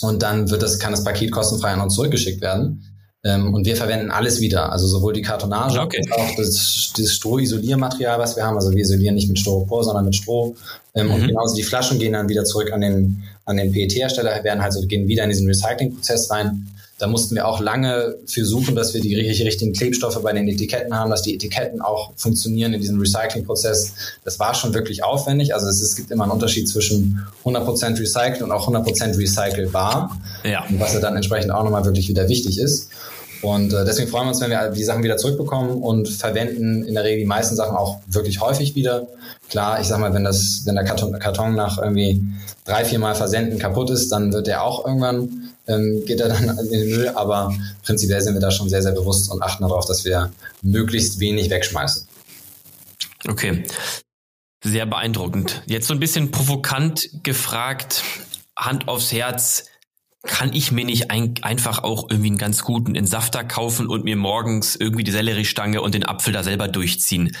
[0.00, 2.91] Und dann wird das, kann das Paket kostenfrei an uns zurückgeschickt werden.
[3.24, 6.00] Ähm, und wir verwenden alles wieder, also sowohl die Kartonage okay.
[6.10, 8.56] als auch das, das Strohisoliermaterial, was wir haben.
[8.56, 10.56] Also wir isolieren nicht mit Styropor, sondern mit Stroh.
[10.94, 11.14] Ähm, mhm.
[11.14, 14.72] Und genauso die Flaschen gehen dann wieder zurück an den, an den PET-Hersteller, werden halt
[14.72, 16.66] so, gehen wieder in diesen Recyclingprozess rein.
[16.98, 20.94] Da mussten wir auch lange für suchen, dass wir die richtigen Klebstoffe bei den Etiketten
[20.94, 23.92] haben, dass die Etiketten auch funktionieren in diesem Recyclingprozess.
[24.24, 25.52] Das war schon wirklich aufwendig.
[25.52, 30.16] Also es, es gibt immer einen Unterschied zwischen 100% recycelt und auch 100% recycelbar.
[30.44, 30.64] Ja.
[30.78, 32.90] Was ja dann entsprechend auch nochmal wirklich wieder wichtig ist.
[33.42, 36.94] Und äh, deswegen freuen wir uns, wenn wir die Sachen wieder zurückbekommen und verwenden in
[36.94, 39.08] der Regel die meisten Sachen auch wirklich häufig wieder.
[39.50, 42.22] Klar, ich sag mal, wenn das, wenn der Karton, Karton nach irgendwie
[42.64, 46.56] drei, vier Mal Versenden kaputt ist, dann wird der auch irgendwann, ähm, geht er dann
[46.66, 47.08] in den Müll.
[47.16, 47.52] Aber
[47.84, 50.30] prinzipiell sind wir da schon sehr, sehr bewusst und achten darauf, dass wir
[50.62, 52.06] möglichst wenig wegschmeißen.
[53.28, 53.64] Okay.
[54.64, 55.62] Sehr beeindruckend.
[55.66, 58.04] Jetzt so ein bisschen provokant gefragt,
[58.56, 59.64] Hand aufs Herz
[60.24, 64.16] kann ich mir nicht ein, einfach auch irgendwie einen ganz guten Entsafter kaufen und mir
[64.16, 67.36] morgens irgendwie die Selleriestange und den Apfel da selber durchziehen?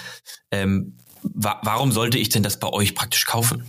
[0.50, 3.64] Ähm, wa warum sollte ich denn das bei euch praktisch kaufen?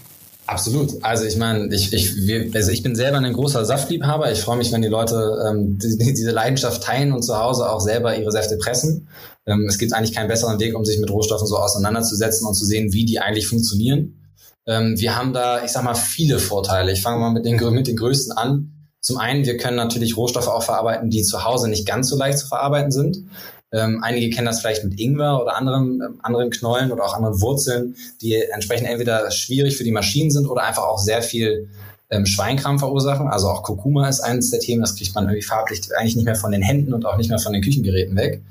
[0.45, 1.03] Absolut.
[1.03, 4.31] Also ich meine, ich, ich, wir, also ich bin selber ein großer Saftliebhaber.
[4.31, 7.79] Ich freue mich, wenn die Leute ähm, die, diese Leidenschaft teilen und zu Hause auch
[7.79, 9.07] selber ihre Säfte pressen.
[9.45, 12.65] Ähm, es gibt eigentlich keinen besseren Weg, um sich mit Rohstoffen so auseinanderzusetzen und zu
[12.65, 14.19] sehen, wie die eigentlich funktionieren.
[14.67, 16.91] Ähm, wir haben da, ich sag mal, viele Vorteile.
[16.91, 18.82] Ich fange mal mit den, mit den größten an.
[19.03, 22.39] Zum einen, wir können natürlich Rohstoffe auch verarbeiten, die zu Hause nicht ganz so leicht
[22.39, 23.25] zu verarbeiten sind.
[23.73, 27.41] Ähm, einige kennen das vielleicht mit Ingwer oder anderen, äh, anderen Knollen oder auch anderen
[27.41, 31.67] Wurzeln, die entsprechend entweder schwierig für die Maschinen sind oder einfach auch sehr viel
[32.11, 33.27] ähm, Schweinkram verursachen.
[33.27, 36.35] Also auch Kurkuma ist eines der Themen, das kriegt man irgendwie farblich eigentlich nicht mehr
[36.35, 38.41] von den Händen und auch nicht mehr von den Küchengeräten weg.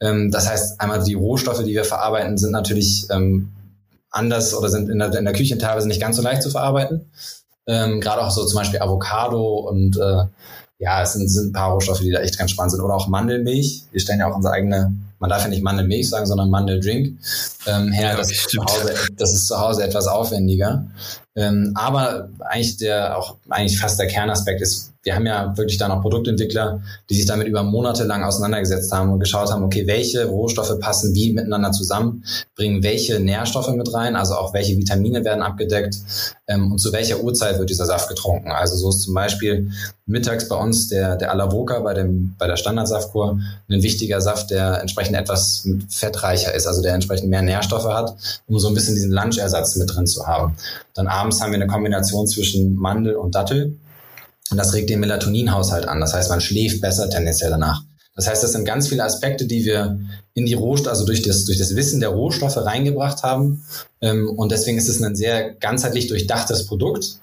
[0.00, 3.50] Ähm, das heißt, einmal die Rohstoffe, die wir verarbeiten, sind natürlich ähm,
[4.10, 7.10] anders oder sind in der, in der Küche teilweise nicht ganz so leicht zu verarbeiten.
[7.68, 10.24] Ähm, Gerade auch so zum Beispiel Avocado und äh,
[10.80, 12.80] ja, es sind, sind ein paar Rohstoffe, die da echt ganz spannend sind.
[12.80, 13.84] Oder auch Mandelmilch.
[13.92, 17.18] Wir stellen ja auch unsere eigene man darf ja nicht Mandelmilch sagen, sondern Mandeldrink
[17.66, 18.10] ähm, her.
[18.10, 20.86] Ja, das, ist zu Hause, das ist zu Hause etwas aufwendiger.
[21.38, 25.86] Ähm, aber eigentlich der auch eigentlich fast der Kernaspekt ist, wir haben ja wirklich da
[25.88, 30.26] noch Produktentwickler, die sich damit über Monate lang auseinandergesetzt haben und geschaut haben, okay, welche
[30.26, 32.24] Rohstoffe passen wie miteinander zusammen,
[32.56, 35.96] bringen welche Nährstoffe mit rein, also auch welche Vitamine werden abgedeckt
[36.48, 38.50] ähm, und zu welcher Uhrzeit wird dieser Saft getrunken.
[38.50, 39.70] Also so ist zum Beispiel
[40.06, 43.38] mittags bei uns der, der Alavoca bei, dem, bei der Standardsaftkur
[43.70, 48.58] ein wichtiger Saft, der entsprechend etwas fettreicher ist, also der entsprechend mehr Nährstoffe hat, um
[48.58, 50.56] so ein bisschen diesen Lunchersatz mit drin zu haben.
[50.94, 53.78] Dann abends haben wir eine Kombination zwischen Mandel und Dattel.
[54.50, 56.00] Und das regt den Melatoninhaushalt an.
[56.00, 57.82] Das heißt, man schläft besser tendenziell danach.
[58.18, 60.00] Das heißt, das sind ganz viele Aspekte, die wir
[60.34, 63.64] in die Rohstoffe, also durch das, durch das Wissen der Rohstoffe reingebracht haben.
[64.00, 67.20] Ähm, und deswegen ist es ein sehr ganzheitlich durchdachtes Produkt.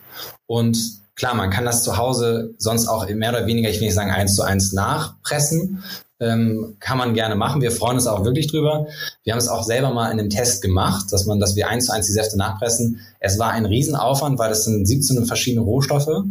[0.47, 0.77] Und
[1.15, 4.11] klar, man kann das zu Hause sonst auch mehr oder weniger, ich will nicht sagen
[4.11, 5.83] eins zu eins nachpressen.
[6.21, 7.61] Ähm, kann man gerne machen.
[7.61, 8.87] Wir freuen uns auch wirklich drüber.
[9.23, 11.87] Wir haben es auch selber mal in einem Test gemacht, dass man, dass wir eins
[11.87, 13.01] zu eins die Säfte nachpressen.
[13.19, 16.23] Es war ein Riesenaufwand, weil das sind 17 verschiedene Rohstoffe.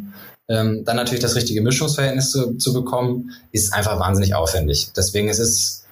[0.48, 4.88] Ähm, dann natürlich das richtige Mischungsverhältnis zu, zu bekommen, ist einfach wahnsinnig aufwendig.
[4.96, 5.84] Deswegen ist es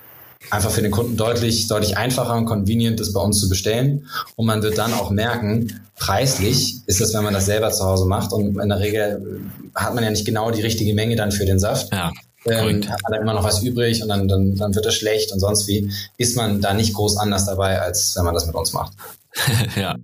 [0.50, 4.06] einfach für den Kunden deutlich, deutlich einfacher und convenient, das bei uns zu bestellen.
[4.36, 8.06] Und man wird dann auch merken, preislich ist es, wenn man das selber zu Hause
[8.06, 8.32] macht.
[8.32, 9.42] Und in der Regel
[9.74, 11.92] hat man ja nicht genau die richtige Menge dann für den Saft.
[11.92, 12.10] Ja
[12.46, 15.32] ähm, hat man dann immer noch was übrig und dann, dann, dann wird es schlecht
[15.32, 18.54] und sonst wie, ist man da nicht groß anders dabei, als wenn man das mit
[18.54, 18.92] uns macht.
[19.76, 19.96] ja.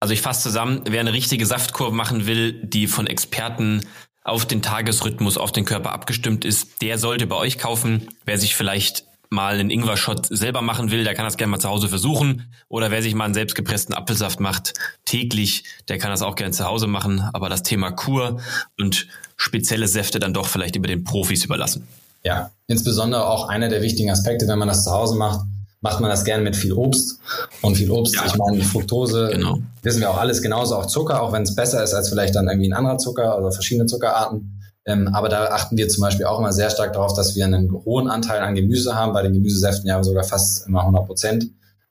[0.00, 3.86] Also ich fasse zusammen, wer eine richtige Saftkurve machen will, die von Experten
[4.24, 8.08] auf den Tagesrhythmus, auf den Körper abgestimmt ist, der sollte bei euch kaufen.
[8.24, 11.68] Wer sich vielleicht mal einen Ingwer-Shot selber machen will, der kann das gerne mal zu
[11.68, 12.52] Hause versuchen.
[12.68, 16.64] Oder wer sich mal einen selbstgepressten Apfelsaft macht, täglich, der kann das auch gerne zu
[16.64, 17.28] Hause machen.
[17.32, 18.40] Aber das Thema Kur
[18.78, 21.88] und spezielle Säfte dann doch vielleicht über den Profis überlassen.
[22.22, 25.40] Ja, insbesondere auch einer der wichtigen Aspekte, wenn man das zu Hause macht,
[25.80, 27.18] macht man das gerne mit viel Obst.
[27.60, 28.24] Und viel Obst, ja.
[28.24, 29.58] ich meine, Fructose, genau.
[29.82, 32.48] wissen wir auch alles genauso, auch Zucker, auch wenn es besser ist als vielleicht dann
[32.48, 34.61] irgendwie ein anderer Zucker oder verschiedene Zuckerarten.
[34.84, 37.72] Ähm, aber da achten wir zum Beispiel auch immer sehr stark darauf, dass wir einen
[37.84, 39.12] hohen Anteil an Gemüse haben.
[39.12, 41.46] Bei den Gemüsesäften ja sogar fast immer 100 Prozent,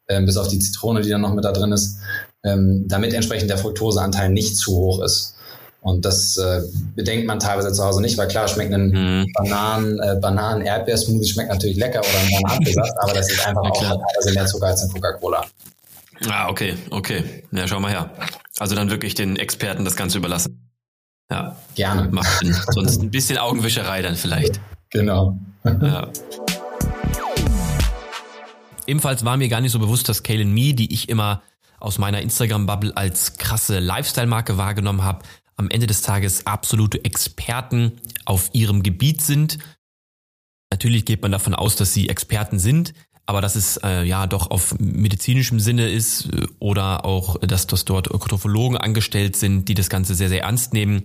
[0.10, 1.98] ähm, bis auf die Zitrone, die dann noch mit da drin ist,
[2.44, 5.36] ähm, damit entsprechend der Fructoseanteil nicht zu hoch ist.
[5.82, 6.62] Und das äh,
[6.96, 9.26] bedenkt man teilweise zu Hause nicht, weil klar, schmeckt ein mhm.
[9.34, 13.70] Bananen, äh, Bananen Erdbeersmoothie schmeckt natürlich lecker oder ein Bananenapfelsaft, aber das ist einfach ja,
[13.70, 15.44] auch teilweise mehr Zucker als in Coca-Cola.
[16.30, 17.24] Ah, okay, okay.
[17.52, 18.12] Ja, schau mal her.
[18.60, 20.71] Also dann wirklich den Experten das Ganze überlassen.
[21.32, 21.56] Ja.
[21.76, 22.10] Gerne.
[22.12, 22.54] Macht Sinn.
[22.72, 24.60] Sonst ein bisschen Augenwischerei dann vielleicht.
[24.90, 25.40] Genau.
[25.64, 26.10] Ja.
[28.86, 31.42] Ebenfalls war mir gar nicht so bewusst, dass Kalen Me, die ich immer
[31.80, 35.24] aus meiner Instagram-Bubble als krasse Lifestyle-Marke wahrgenommen habe,
[35.56, 37.94] am Ende des Tages absolute Experten
[38.26, 39.58] auf ihrem Gebiet sind.
[40.72, 42.94] Natürlich geht man davon aus, dass sie Experten sind,
[43.26, 47.86] aber dass es äh, ja doch auf medizinischem Sinne ist äh, oder auch, dass, dass
[47.86, 51.04] dort Ökotrophologen angestellt sind, die das Ganze sehr, sehr ernst nehmen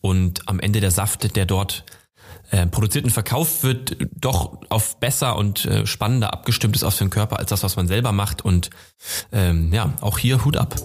[0.00, 1.84] und am Ende der Saft, der dort
[2.50, 7.10] äh, produziert und verkauft wird, doch auf besser und äh, spannender abgestimmt ist auf den
[7.10, 8.70] Körper als das, was man selber macht und
[9.32, 10.76] ähm, ja, auch hier Hut ab.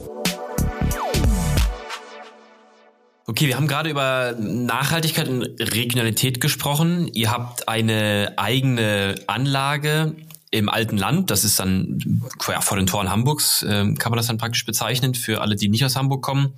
[3.28, 7.08] Okay, wir haben gerade über Nachhaltigkeit und Regionalität gesprochen.
[7.14, 10.16] Ihr habt eine eigene Anlage
[10.52, 14.28] im alten Land, das ist dann ja, vor den Toren Hamburgs, äh, kann man das
[14.28, 16.54] dann praktisch bezeichnen für alle, die nicht aus Hamburg kommen.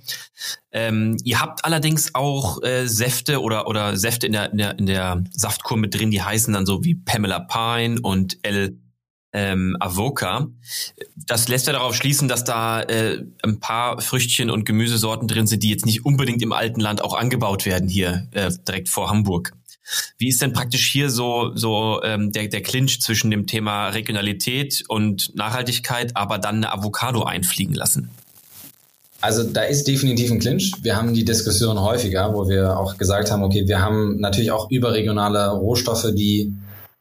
[0.70, 4.86] Ähm, ihr habt allerdings auch äh, Säfte oder oder Säfte in der, in der in
[4.86, 8.78] der Saftkur mit drin, die heißen dann so wie Pamela Pine und El
[9.34, 10.48] ähm, Avoca.
[11.16, 15.62] Das lässt ja darauf schließen, dass da äh, ein paar Früchtchen und Gemüsesorten drin sind,
[15.62, 19.52] die jetzt nicht unbedingt im alten Land auch angebaut werden hier äh, direkt vor Hamburg.
[20.18, 24.84] Wie ist denn praktisch hier so, so ähm, der, der Clinch zwischen dem Thema Regionalität
[24.88, 28.10] und Nachhaltigkeit, aber dann eine Avocado einfliegen lassen?
[29.20, 30.72] Also da ist definitiv ein Clinch.
[30.82, 34.68] Wir haben die Diskussion häufiger, wo wir auch gesagt haben, okay, wir haben natürlich auch
[34.68, 36.52] überregionale Rohstoffe, die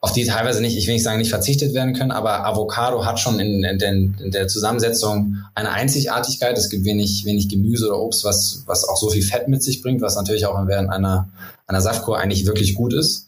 [0.04, 3.20] auf die teilweise nicht, ich will nicht sagen, nicht verzichtet werden können, aber Avocado hat
[3.20, 6.58] schon in, in, den, in der Zusammensetzung eine Einzigartigkeit.
[6.58, 9.84] Es gibt wenig, wenig Gemüse oder Obst, was, was auch so viel Fett mit sich
[9.84, 11.30] bringt, was natürlich auch während einer,
[11.68, 13.28] einer Saftkur eigentlich wirklich gut ist.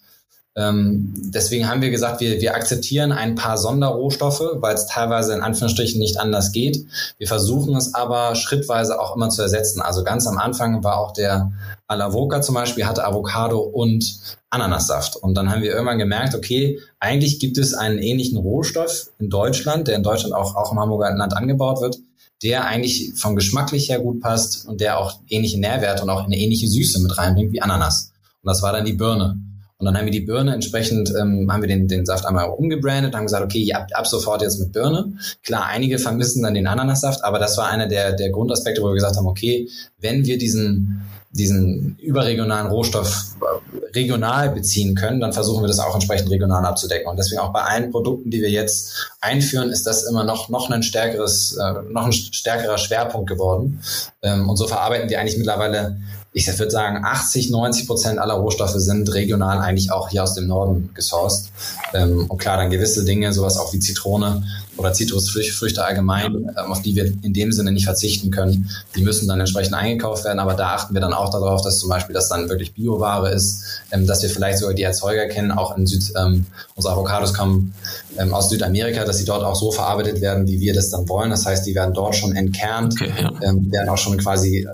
[0.56, 5.42] Ähm, deswegen haben wir gesagt, wir, wir akzeptieren ein paar Sonderrohstoffe, weil es teilweise in
[5.42, 6.86] Anführungsstrichen nicht anders geht.
[7.18, 9.82] Wir versuchen es aber schrittweise auch immer zu ersetzen.
[9.82, 11.52] Also ganz am Anfang war auch der
[11.88, 14.20] Alavoca zum Beispiel, hatte Avocado und
[14.52, 15.16] Ananassaft.
[15.16, 19.88] Und dann haben wir irgendwann gemerkt, okay, eigentlich gibt es einen ähnlichen Rohstoff in Deutschland,
[19.88, 21.98] der in Deutschland auch, auch im Hamburger Land angebaut wird,
[22.44, 26.38] der eigentlich vom geschmacklich her gut passt und der auch ähnliche Nährwerte und auch eine
[26.38, 28.12] ähnliche Süße mit reinbringt wie Ananas.
[28.44, 29.40] Und das war dann die Birne.
[29.78, 33.16] Und dann haben wir die Birne entsprechend, ähm, haben wir den, den Saft einmal umgebrandet,
[33.16, 35.14] haben gesagt, okay, ab, ab sofort jetzt mit Birne.
[35.44, 38.94] Klar, einige vermissen dann den Ananassaft, aber das war einer der, der Grundaspekte, wo wir
[38.94, 39.68] gesagt haben, okay,
[40.00, 45.96] wenn wir diesen, diesen überregionalen Rohstoff äh, regional beziehen können, dann versuchen wir das auch
[45.96, 47.10] entsprechend regional abzudecken.
[47.10, 50.70] Und deswegen auch bei allen Produkten, die wir jetzt einführen, ist das immer noch, noch
[50.70, 53.82] ein stärkeres, äh, noch ein stärkerer Schwerpunkt geworden.
[54.22, 55.98] Ähm, und so verarbeiten wir eigentlich mittlerweile
[56.34, 60.48] ich würde sagen, 80, 90 Prozent aller Rohstoffe sind regional eigentlich auch hier aus dem
[60.48, 61.52] Norden gesourced.
[61.94, 64.44] Ähm, und klar, dann gewisse Dinge, sowas auch wie Zitrone
[64.76, 69.28] oder Zitrusfrüchte allgemein, ähm, auf die wir in dem Sinne nicht verzichten können, die müssen
[69.28, 70.40] dann entsprechend eingekauft werden.
[70.40, 73.64] Aber da achten wir dann auch darauf, dass zum Beispiel das dann wirklich Bioware ist,
[73.92, 77.76] ähm, dass wir vielleicht sogar die Erzeuger kennen, auch in Süd, ähm, unsere Avocados kommen
[78.18, 81.30] ähm, aus Südamerika, dass sie dort auch so verarbeitet werden, wie wir das dann wollen.
[81.30, 83.32] Das heißt, die werden dort schon entkernt, okay, ja.
[83.44, 84.68] ähm, werden auch schon quasi äh,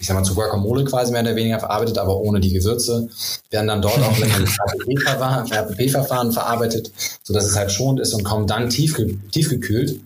[0.00, 3.08] ich sag mal, zu Guacamole quasi mehr oder weniger verarbeitet, aber ohne die Gewürze,
[3.50, 4.48] werden dann dort auch mit einem
[5.50, 6.90] RPP-Verfahren verarbeitet,
[7.22, 10.00] sodass es halt schonend ist und kommen dann tiefge tiefgekühlt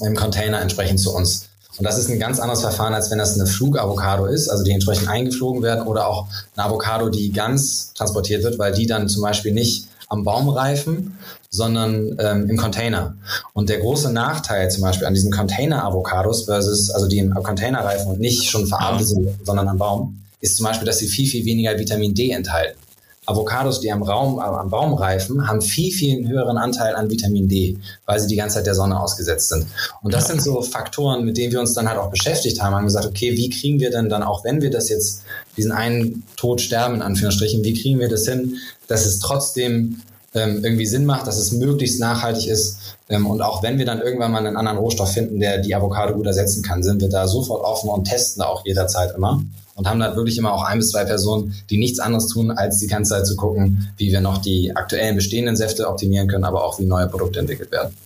[0.00, 1.50] im Container entsprechend zu uns.
[1.76, 4.72] Und das ist ein ganz anderes Verfahren, als wenn das eine Flugavocado ist, also die
[4.72, 9.22] entsprechend eingeflogen werden oder auch eine Avocado, die ganz transportiert wird, weil die dann zum
[9.22, 11.18] Beispiel nicht am Baum reifen,
[11.52, 13.14] sondern ähm, im Container.
[13.52, 18.10] Und der große Nachteil zum Beispiel an diesen Container-Avocados versus, also die im Container reifen
[18.10, 21.44] und nicht schon verarbeitet sind, sondern am Baum, ist zum Beispiel, dass sie viel, viel
[21.44, 22.78] weniger Vitamin D enthalten.
[23.24, 27.78] Avocados, die am, Raum, am Baum reifen, haben viel, viel höheren Anteil an Vitamin D,
[28.04, 29.66] weil sie die ganze Zeit der Sonne ausgesetzt sind.
[30.02, 32.86] Und das sind so Faktoren, mit denen wir uns dann halt auch beschäftigt haben, haben
[32.86, 35.22] gesagt, okay, wie kriegen wir denn dann, auch wenn wir das jetzt,
[35.56, 38.56] diesen einen Tod sterben, in Anführungsstrichen, wie kriegen wir das hin,
[38.88, 40.02] dass es trotzdem
[40.34, 42.96] irgendwie Sinn macht, dass es möglichst nachhaltig ist.
[43.08, 46.14] Ähm, und auch wenn wir dann irgendwann mal einen anderen Rohstoff finden, der die Avocado
[46.14, 49.42] gut ersetzen kann, sind wir da sofort offen und testen auch jederzeit immer.
[49.74, 52.78] Und haben da wirklich immer auch ein bis zwei Personen, die nichts anderes tun, als
[52.78, 56.62] die ganze Zeit zu gucken, wie wir noch die aktuellen bestehenden Säfte optimieren können, aber
[56.62, 57.96] auch wie neue Produkte entwickelt werden.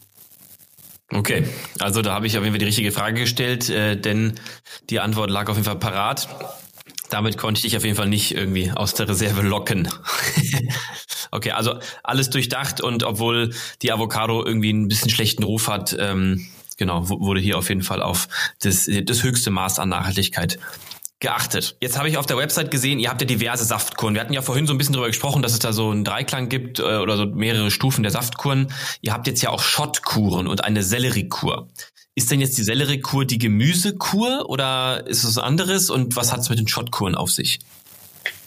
[1.13, 1.45] Okay,
[1.79, 4.35] also da habe ich auf jeden Fall die richtige Frage gestellt, äh, denn
[4.91, 6.29] die Antwort lag auf jeden Fall parat.
[7.11, 9.89] Damit konnte ich dich auf jeden Fall nicht irgendwie aus der Reserve locken.
[11.31, 16.47] okay, also alles durchdacht und obwohl die Avocado irgendwie ein bisschen schlechten Ruf hat, ähm,
[16.77, 18.29] genau, wurde hier auf jeden Fall auf
[18.61, 20.59] das, das höchste Maß an Nachhaltigkeit
[21.19, 21.77] geachtet.
[21.81, 24.15] Jetzt habe ich auf der Website gesehen, ihr habt ja diverse Saftkuren.
[24.15, 26.49] Wir hatten ja vorhin so ein bisschen darüber gesprochen, dass es da so einen Dreiklang
[26.49, 28.71] gibt äh, oder so mehrere Stufen der Saftkuren.
[29.01, 31.69] Ihr habt jetzt ja auch Schottkuren und eine Selleriekur.
[32.15, 36.41] Ist denn jetzt die Selleriekur die Gemüsekur oder ist es was anderes und was hat
[36.41, 37.61] es mit den Schottkuren auf sich?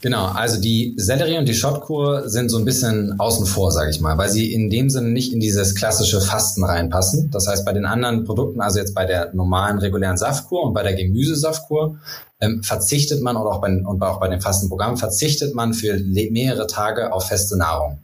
[0.02, 4.00] Genau, also die Sellerie und die Schottkur sind so ein bisschen außen vor, sage ich
[4.00, 7.30] mal, weil sie in dem Sinne nicht in dieses klassische Fasten reinpassen.
[7.32, 10.84] Das heißt, bei den anderen Produkten, also jetzt bei der normalen regulären Saftkur und bei
[10.84, 11.98] der Gemüsesaftkur,
[12.40, 16.68] ähm, verzichtet man oder auch bei, und auch bei dem Fastenprogramm verzichtet man für mehrere
[16.68, 18.00] Tage auf feste Nahrung.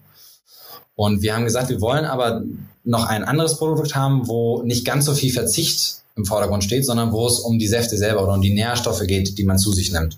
[0.96, 2.44] Und wir haben gesagt, wir wollen aber
[2.84, 7.14] noch ein anderes Produkt haben, wo nicht ganz so viel Verzicht im Vordergrund steht, sondern
[7.14, 9.94] wo es um die Säfte selber oder um die Nährstoffe geht, die man zu sich
[9.94, 10.18] nimmt.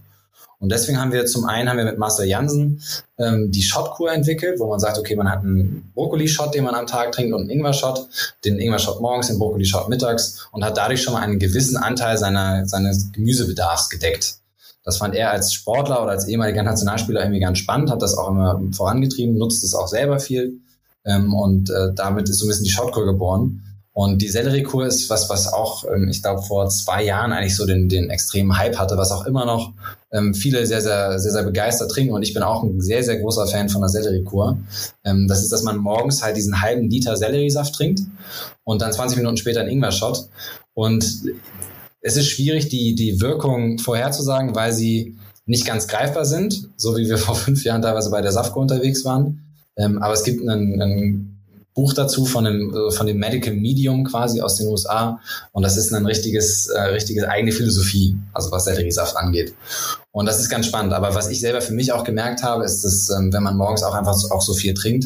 [0.60, 2.82] Und deswegen haben wir zum einen haben wir mit Marcel Jansen
[3.20, 6.88] ähm, die Shotkur entwickelt, wo man sagt, okay, man hat einen Brokkoli-Shot, den man am
[6.88, 8.08] Tag trinkt und einen Ingwer-Shot,
[8.44, 12.66] den Ingwer-Shot morgens, den Brokkoli-Shot mittags und hat dadurch schon mal einen gewissen Anteil seiner,
[12.66, 14.38] seines Gemüsebedarfs gedeckt.
[14.84, 18.30] Das fand er als Sportler oder als ehemaliger Nationalspieler irgendwie ganz spannend, hat das auch
[18.30, 20.62] immer vorangetrieben, nutzt es auch selber viel
[21.06, 23.64] ähm, und äh, damit ist so ein bisschen die Shotkur geboren.
[23.98, 27.66] Und die Selleriekur ist was, was auch, ähm, ich glaube, vor zwei Jahren eigentlich so
[27.66, 29.74] den, den extremen Hype hatte, was auch immer noch
[30.12, 32.14] ähm, viele sehr, sehr, sehr, sehr begeistert trinken.
[32.14, 34.60] Und ich bin auch ein sehr, sehr großer Fan von der Selleriekur.
[35.04, 38.02] Ähm, das ist, dass man morgens halt diesen halben Liter Selleriesaft trinkt
[38.64, 40.30] und dann 20 Minuten später einen Ingwer-Shot.
[40.76, 41.04] Und
[42.00, 47.10] es ist schwierig, die, die Wirkung vorherzusagen, weil sie nicht ganz greifbar sind, so wie
[47.10, 49.42] wir vor fünf Jahren teilweise bei der Saftkur unterwegs waren.
[49.76, 51.37] Ähm, aber es gibt einen, einen
[51.78, 55.20] Buch dazu von dem, äh, von dem Medical Medium quasi aus den USA.
[55.52, 59.54] Und das ist ein richtiges, äh, richtiges eigene Philosophie, also was Selleriesaft angeht.
[60.12, 60.94] Und das ist ganz spannend.
[60.94, 63.84] Aber was ich selber für mich auch gemerkt habe, ist, dass ähm, wenn man morgens
[63.84, 65.06] auch einfach so, auch so viel trinkt,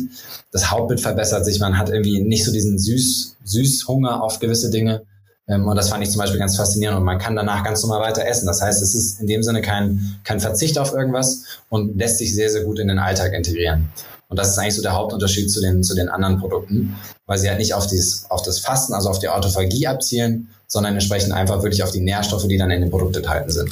[0.53, 1.59] das Hautbild verbessert sich.
[1.59, 5.01] Man hat irgendwie nicht so diesen Süß, Süßhunger auf gewisse Dinge.
[5.49, 6.97] Ähm, und das fand ich zum Beispiel ganz faszinierend.
[6.97, 8.45] Und man kann danach ganz normal weiter essen.
[8.45, 12.33] Das heißt, es ist in dem Sinne kein, kein Verzicht auf irgendwas und lässt sich
[12.33, 13.89] sehr, sehr gut in den Alltag integrieren.
[14.31, 17.49] Und das ist eigentlich so der Hauptunterschied zu den, zu den anderen Produkten, weil sie
[17.49, 21.63] halt nicht auf, dieses, auf das Fasten, also auf die Autophagie abzielen, sondern entsprechend einfach
[21.63, 23.69] wirklich auf die Nährstoffe, die dann in dem Produkt enthalten sind.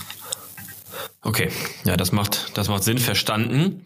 [1.21, 1.47] Okay,
[1.85, 3.85] ja, das macht, das macht Sinn, verstanden.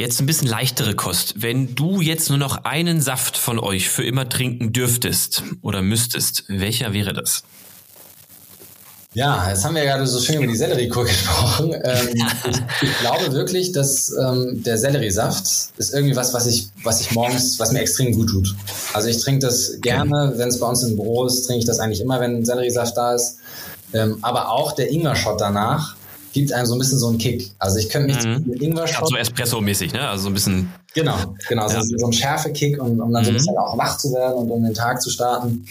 [0.00, 1.42] Jetzt ein bisschen leichtere Kost.
[1.42, 6.44] Wenn du jetzt nur noch einen Saft von euch für immer trinken dürftest oder müsstest,
[6.48, 7.44] welcher wäre das?
[9.14, 11.74] Ja, jetzt haben wir ja gerade so schön über die Selleriekur gesprochen.
[11.84, 15.44] Ähm, ich, ich, glaube wirklich, dass ähm, der Selleriesaft
[15.76, 18.54] ist irgendwie was, was ich, was ich morgens, was mir extrem gut tut.
[18.94, 21.78] Also ich trinke das gerne, wenn es bei uns im Büro ist, trinke ich das
[21.78, 23.38] eigentlich immer, wenn Selleriesaft da ist.
[23.92, 25.94] Ähm, aber auch der Ingwer-Shot danach
[26.32, 27.50] gibt einem so ein bisschen so einen Kick.
[27.58, 28.44] Also ich könnte mich mhm.
[28.46, 29.02] mit Ingwer-Shot...
[29.02, 30.08] Also Espresso-mäßig, ne?
[30.08, 30.72] Also so ein bisschen...
[30.94, 31.16] Genau,
[31.48, 31.68] genau.
[31.68, 31.82] Ja.
[31.82, 33.38] So, so ein Schärfe-Kick, um, um dann so ein mhm.
[33.38, 35.66] bisschen auch wach zu werden und um den Tag zu starten.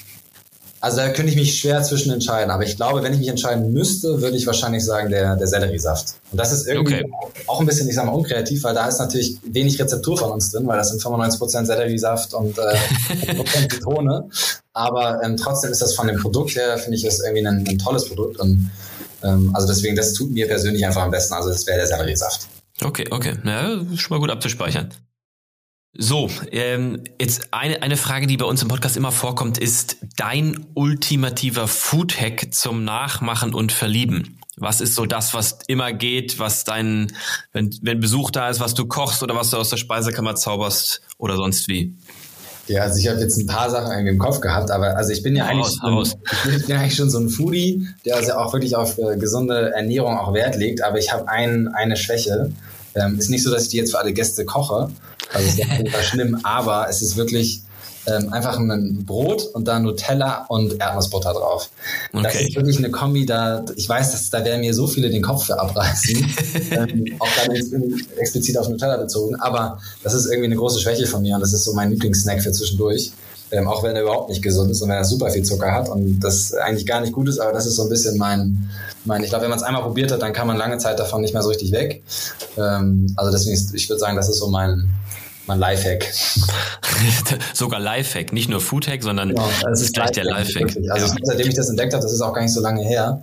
[0.81, 2.49] Also da könnte ich mich schwer zwischen entscheiden.
[2.49, 6.15] Aber ich glaube, wenn ich mich entscheiden müsste, würde ich wahrscheinlich sagen, der, der Selleriesaft.
[6.31, 7.11] Und das ist irgendwie okay.
[7.45, 10.51] auch ein bisschen, ich sag mal, unkreativ, weil da ist natürlich wenig Rezeptur von uns
[10.51, 14.27] drin, weil das sind 95% Selleriesaft und äh, Zitrone.
[14.73, 17.77] Aber ähm, trotzdem ist das von dem Produkt her, finde ich, ist irgendwie ein, ein
[17.77, 18.39] tolles Produkt.
[18.39, 18.71] Und
[19.23, 21.35] ähm, also deswegen, das tut mir persönlich einfach am besten.
[21.35, 22.47] Also das wäre der Selleriesaft.
[22.83, 23.35] Okay, okay.
[23.45, 24.89] Ja, schon mal gut abzuspeichern.
[25.97, 30.65] So, ähm, jetzt eine, eine Frage, die bei uns im Podcast immer vorkommt, ist dein
[30.73, 34.39] ultimativer Food-Hack zum Nachmachen und Verlieben.
[34.55, 37.11] Was ist so das, was immer geht, was dein,
[37.51, 41.01] wenn, wenn Besuch da ist, was du kochst oder was du aus der Speisekammer zauberst
[41.17, 41.93] oder sonst wie?
[42.67, 45.35] Ja, also ich habe jetzt ein paar Sachen im Kopf gehabt, aber also ich bin
[45.35, 48.77] ja eigentlich, raus, schon, ich bin eigentlich schon so ein Foodie, der also auch wirklich
[48.77, 52.53] auf äh, gesunde Ernährung auch Wert legt, aber ich habe ein, eine Schwäche.
[52.95, 54.89] Ähm, ist nicht so, dass ich die jetzt für alle Gäste koche,
[55.33, 57.61] also es ist Fall schlimm, aber es ist wirklich
[58.07, 61.69] ähm, einfach ein Brot und da Nutella und Erdnussbutter drauf.
[62.11, 62.23] Okay.
[62.23, 65.21] Das ist wirklich eine Kombi, da ich weiß, dass da werden mir so viele den
[65.21, 66.15] Kopf für abreißen,
[66.71, 67.59] ähm, auch gerade
[68.17, 71.53] explizit auf Nutella bezogen, aber das ist irgendwie eine große Schwäche von mir und das
[71.53, 73.11] ist so mein Lieblingssnack für zwischendurch.
[73.51, 75.89] Ähm, auch wenn er überhaupt nicht gesund ist und wenn er super viel Zucker hat
[75.89, 78.69] und das eigentlich gar nicht gut ist, aber das ist so ein bisschen mein,
[79.03, 81.21] mein ich glaube, wenn man es einmal probiert hat, dann kann man lange Zeit davon
[81.21, 82.01] nicht mehr so richtig weg.
[82.57, 84.89] Ähm, also deswegen, ist, ich würde sagen, das ist so mein,
[85.47, 86.07] mein Lifehack.
[87.53, 90.77] Sogar Lifehack, nicht nur Foodhack, sondern genau, das ist gleich der Lifehack.
[90.89, 91.15] Also ja.
[91.23, 93.21] seitdem ich das entdeckt habe, das ist auch gar nicht so lange her.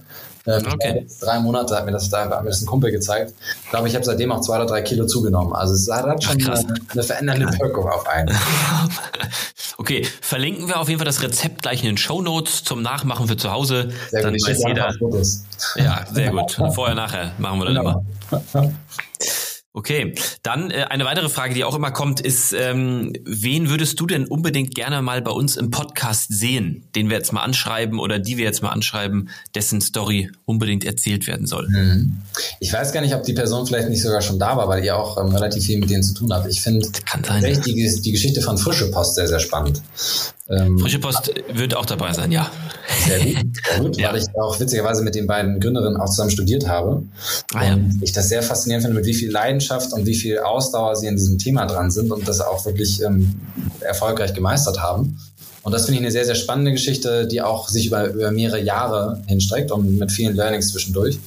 [0.48, 1.06] Ähm, okay.
[1.20, 3.34] Drei Monate hat mir das, da hat mir das ein Kumpel gezeigt.
[3.64, 5.52] Ich glaube, ich habe seitdem auch zwei oder drei Kilo zugenommen.
[5.52, 8.34] Also es hat schon Ach, eine, eine, verändernde Wirkung auf einen.
[9.76, 13.28] okay, verlinken wir auf jeden Fall das Rezept gleich in den Show Notes zum Nachmachen
[13.28, 13.90] für zu Hause.
[14.10, 14.94] Sehr dann gut, weiß jeder.
[15.76, 16.52] Ja, sehr gut.
[16.74, 18.04] Vorher, nachher machen wir dann genau.
[18.30, 18.72] immer.
[19.78, 20.12] Okay,
[20.42, 24.26] dann äh, eine weitere Frage, die auch immer kommt, ist, ähm, wen würdest du denn
[24.26, 28.38] unbedingt gerne mal bei uns im Podcast sehen, den wir jetzt mal anschreiben oder die
[28.38, 31.68] wir jetzt mal anschreiben, dessen Story unbedingt erzählt werden soll?
[31.68, 32.16] Hm.
[32.58, 34.96] Ich weiß gar nicht, ob die Person vielleicht nicht sogar schon da war, weil ihr
[34.96, 36.48] auch ähm, relativ viel mit denen zu tun habt.
[36.48, 36.88] Ich finde
[37.64, 39.80] die, die Geschichte von Frische Post sehr, sehr spannend.
[40.50, 42.50] Ähm, Frische Post wird auch dabei sein, ja.
[43.06, 44.12] Sehr gut, sehr gut ja.
[44.12, 47.02] weil ich auch witzigerweise mit den beiden Gründerinnen auch zusammen studiert habe.
[47.52, 47.74] Ah, ja.
[47.74, 51.06] Und ich das sehr faszinierend finde, mit wie viel Leidenschaft und wie viel Ausdauer sie
[51.06, 53.34] in diesem Thema dran sind und das auch wirklich ähm,
[53.80, 55.18] erfolgreich gemeistert haben.
[55.62, 58.62] Und das finde ich eine sehr, sehr spannende Geschichte, die auch sich über, über mehrere
[58.62, 61.18] Jahre hinstreckt und mit vielen Learnings zwischendurch.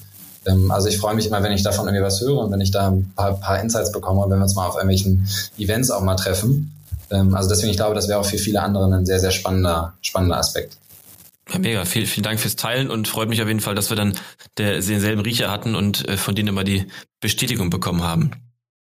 [0.47, 2.71] Ähm, also ich freue mich immer, wenn ich davon irgendwie was höre und wenn ich
[2.71, 5.27] da ein paar, paar Insights bekomme und wenn wir uns mal auf irgendwelchen
[5.59, 6.73] Events auch mal treffen.
[7.11, 9.93] Ähm, also deswegen, ich glaube, das wäre auch für viele andere ein sehr, sehr spannender,
[10.01, 10.77] spannender Aspekt.
[11.51, 11.85] Ja, mega.
[11.85, 14.13] Vielen, vielen Dank fürs Teilen und freut mich auf jeden Fall, dass wir dann
[14.57, 16.85] der, denselben Riecher hatten und äh, von denen immer die
[17.19, 18.31] Bestätigung bekommen haben.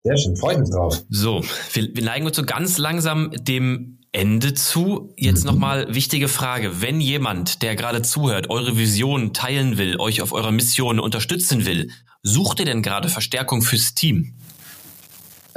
[0.04, 1.04] Sehr schön, freue mich drauf.
[1.10, 5.14] So, wir, wir neigen uns so ganz langsam dem Ende zu.
[5.18, 5.52] Jetzt mhm.
[5.52, 6.82] nochmal wichtige Frage.
[6.82, 11.92] Wenn jemand, der gerade zuhört, eure Vision teilen will, euch auf eurer Mission unterstützen will,
[12.24, 14.36] sucht ihr denn gerade Verstärkung fürs Team?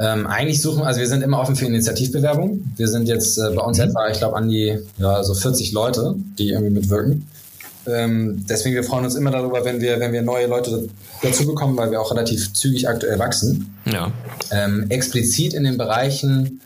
[0.03, 2.73] Ähm, eigentlich suchen, also wir sind immer offen für Initiativbewerbungen.
[2.75, 3.85] Wir sind jetzt äh, bei uns mhm.
[3.85, 7.27] etwa, ich glaube, an die ja, so 40 Leute, die irgendwie mitwirken.
[7.87, 10.89] Ähm, deswegen, wir freuen uns immer darüber, wenn wir, wenn wir neue Leute
[11.21, 13.73] dazu bekommen, weil wir auch relativ zügig aktuell wachsen.
[13.85, 14.11] Ja.
[14.51, 16.61] Ähm, explizit in den Bereichen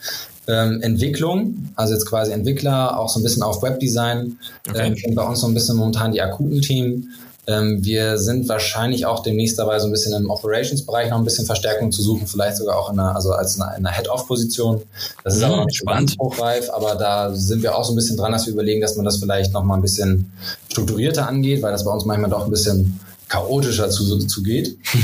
[0.48, 4.96] ähm, Entwicklung, also jetzt quasi Entwickler, auch so ein bisschen auf Webdesign, okay.
[5.04, 7.14] ähm, bei uns so ein bisschen momentan die akuten Themen.
[7.48, 11.46] Ähm, wir sind wahrscheinlich auch demnächst dabei, so ein bisschen im Operations-Bereich noch ein bisschen
[11.46, 14.82] Verstärkung zu suchen, vielleicht sogar auch in einer, also als in einer Head-Off-Position.
[15.24, 16.10] Das ist mhm, aber noch nicht spannend.
[16.10, 18.98] ganz hochreif, aber da sind wir auch so ein bisschen dran, dass wir überlegen, dass
[18.98, 20.32] man das vielleicht noch mal ein bisschen
[20.70, 24.30] strukturierter angeht, weil das bei uns manchmal doch ein bisschen chaotischer zugeht.
[24.30, 24.44] Zu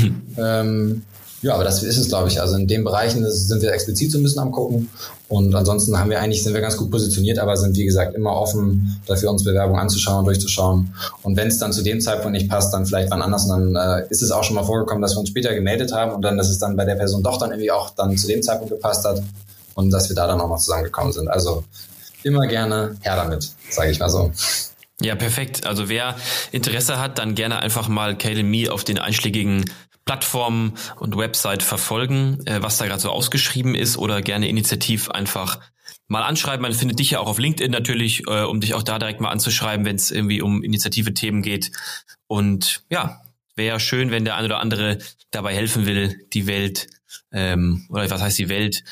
[0.38, 1.02] ähm,
[1.44, 2.40] ja, aber das ist es, glaube ich.
[2.40, 4.88] Also in den Bereichen sind wir explizit so ein bisschen am gucken.
[5.28, 8.32] Und ansonsten haben wir eigentlich, sind wir ganz gut positioniert, aber sind, wie gesagt, immer
[8.34, 10.94] offen dafür, uns Bewerbungen anzuschauen, durchzuschauen.
[11.20, 13.44] Und wenn es dann zu dem Zeitpunkt nicht passt, dann vielleicht wann anders.
[13.44, 16.12] Und dann äh, ist es auch schon mal vorgekommen, dass wir uns später gemeldet haben
[16.12, 18.42] und dann, dass es dann bei der Person doch dann irgendwie auch dann zu dem
[18.42, 19.22] Zeitpunkt gepasst hat
[19.74, 21.28] und dass wir da dann auch mal zusammengekommen sind.
[21.28, 21.62] Also
[22.22, 24.32] immer gerne her damit, sage ich mal so.
[25.00, 25.66] Ja, perfekt.
[25.66, 26.16] Also wer
[26.52, 29.64] Interesse hat, dann gerne einfach mal Kale Me auf den einschlägigen
[30.04, 35.60] Plattformen und Website verfolgen, äh, was da gerade so ausgeschrieben ist oder gerne initiativ einfach
[36.08, 36.62] mal anschreiben.
[36.62, 39.30] Man findet dich ja auch auf LinkedIn natürlich, äh, um dich auch da direkt mal
[39.30, 41.70] anzuschreiben, wenn es irgendwie um Initiative-Themen geht.
[42.26, 43.22] Und ja,
[43.56, 44.98] wäre schön, wenn der ein oder andere
[45.30, 46.88] dabei helfen will, die Welt,
[47.32, 48.84] ähm, oder was heißt die Welt,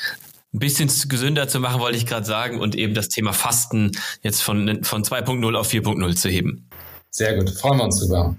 [0.53, 3.91] ein bisschen gesünder zu machen, wollte ich gerade sagen, und eben das Thema Fasten
[4.21, 6.69] jetzt von, von 2.0 auf 4.0 zu heben.
[7.09, 8.35] Sehr gut, freuen wir uns drüber.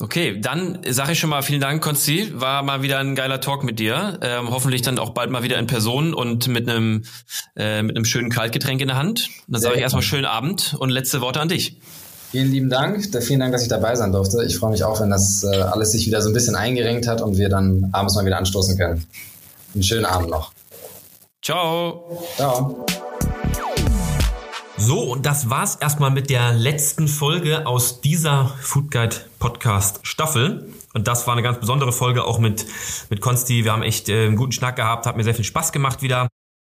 [0.00, 2.32] Okay, dann sage ich schon mal vielen Dank, Konsti.
[2.34, 4.18] War mal wieder ein geiler Talk mit dir.
[4.22, 7.04] Ähm, hoffentlich dann auch bald mal wieder in Person und mit einem
[7.56, 9.28] äh, mit einem schönen Kaltgetränk in der Hand.
[9.46, 11.76] Dann sage ich erstmal schönen Abend und letzte Worte an dich.
[12.32, 13.06] Vielen lieben Dank.
[13.22, 14.42] Vielen Dank, dass ich dabei sein durfte.
[14.44, 17.20] Ich freue mich auch, wenn das äh, alles sich wieder so ein bisschen eingerenkt hat
[17.20, 19.06] und wir dann abends mal wieder anstoßen können.
[19.74, 20.52] Einen schönen Abend noch.
[21.42, 22.24] Ciao.
[22.36, 22.86] Ciao.
[24.84, 30.68] So, und das war's erstmal mit der letzten Folge aus dieser Food Guide Podcast Staffel.
[30.92, 32.66] Und das war eine ganz besondere Folge auch mit,
[33.08, 33.62] mit Konsti.
[33.62, 36.26] Wir haben echt äh, einen guten Schnack gehabt, hat mir sehr viel Spaß gemacht wieder.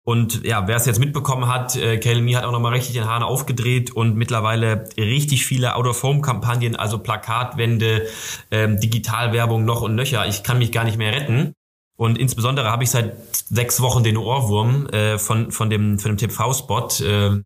[0.05, 3.23] Und ja, wer es jetzt mitbekommen hat, äh, Kelly hat auch nochmal richtig den Hahn
[3.23, 8.09] aufgedreht und mittlerweile richtig viele Out-of-Home-Kampagnen, also Plakatwände,
[8.51, 10.27] ähm, Digitalwerbung noch und nöcher.
[10.27, 11.53] Ich kann mich gar nicht mehr retten.
[11.97, 16.19] Und insbesondere habe ich seit sechs Wochen den Ohrwurm äh, von, von dem, von dem
[16.19, 16.89] TV-Spot.
[17.05, 17.43] Äh,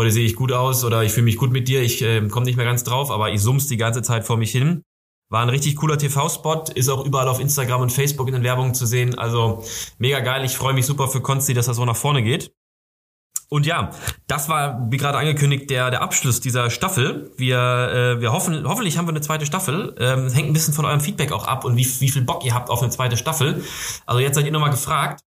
[0.00, 2.46] oder sehe ich gut aus oder ich fühle mich gut mit dir, ich äh, komme
[2.46, 4.82] nicht mehr ganz drauf, aber ich summ's die ganze Zeit vor mich hin.
[5.28, 8.74] War ein richtig cooler TV-Spot, ist auch überall auf Instagram und Facebook in den Werbungen
[8.74, 9.16] zu sehen.
[9.16, 9.62] Also
[9.98, 10.44] mega geil.
[10.44, 12.52] Ich freue mich super für Konsti, dass das so nach vorne geht.
[13.48, 13.90] Und ja,
[14.26, 17.32] das war, wie gerade angekündigt, der, der Abschluss dieser Staffel.
[17.36, 19.94] Wir, äh, wir hoffen, hoffentlich haben wir eine zweite Staffel.
[19.98, 22.54] Ähm, hängt ein bisschen von eurem Feedback auch ab und wie, wie viel Bock ihr
[22.54, 23.62] habt auf eine zweite Staffel.
[24.06, 25.20] Also jetzt seid ihr nochmal gefragt.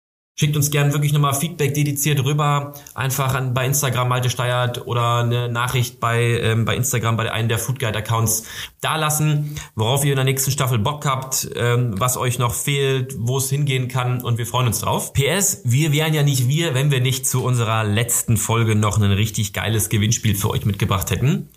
[0.42, 5.18] Schickt uns gerne wirklich nochmal Feedback dediziert rüber, einfach an, bei Instagram Malte Steiert oder
[5.18, 8.46] eine Nachricht bei, ähm, bei Instagram bei einem der Food Guide Accounts
[8.82, 13.14] da lassen, worauf ihr in der nächsten Staffel Bock habt, ähm, was euch noch fehlt,
[13.20, 15.14] wo es hingehen kann und wir freuen uns drauf.
[15.14, 19.12] PS, wir wären ja nicht wir, wenn wir nicht zu unserer letzten Folge noch ein
[19.12, 21.50] richtig geiles Gewinnspiel für euch mitgebracht hätten.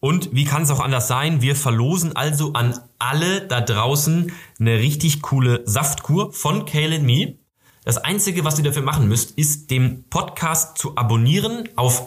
[0.00, 1.42] Und wie kann es auch anders sein?
[1.42, 7.36] Wir verlosen also an alle da draußen eine richtig coole Saftkur von Kale Me.
[7.84, 12.06] Das Einzige, was ihr dafür machen müsst, ist den Podcast zu abonnieren auf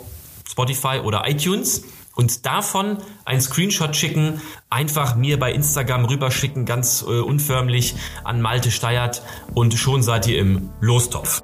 [0.49, 1.83] Spotify oder iTunes
[2.15, 8.71] und davon ein Screenshot schicken, einfach mir bei Instagram rüberschicken, ganz äh, unförmlich an Malte
[8.71, 9.21] Steiert
[9.53, 11.41] und schon seid ihr im Lostopf.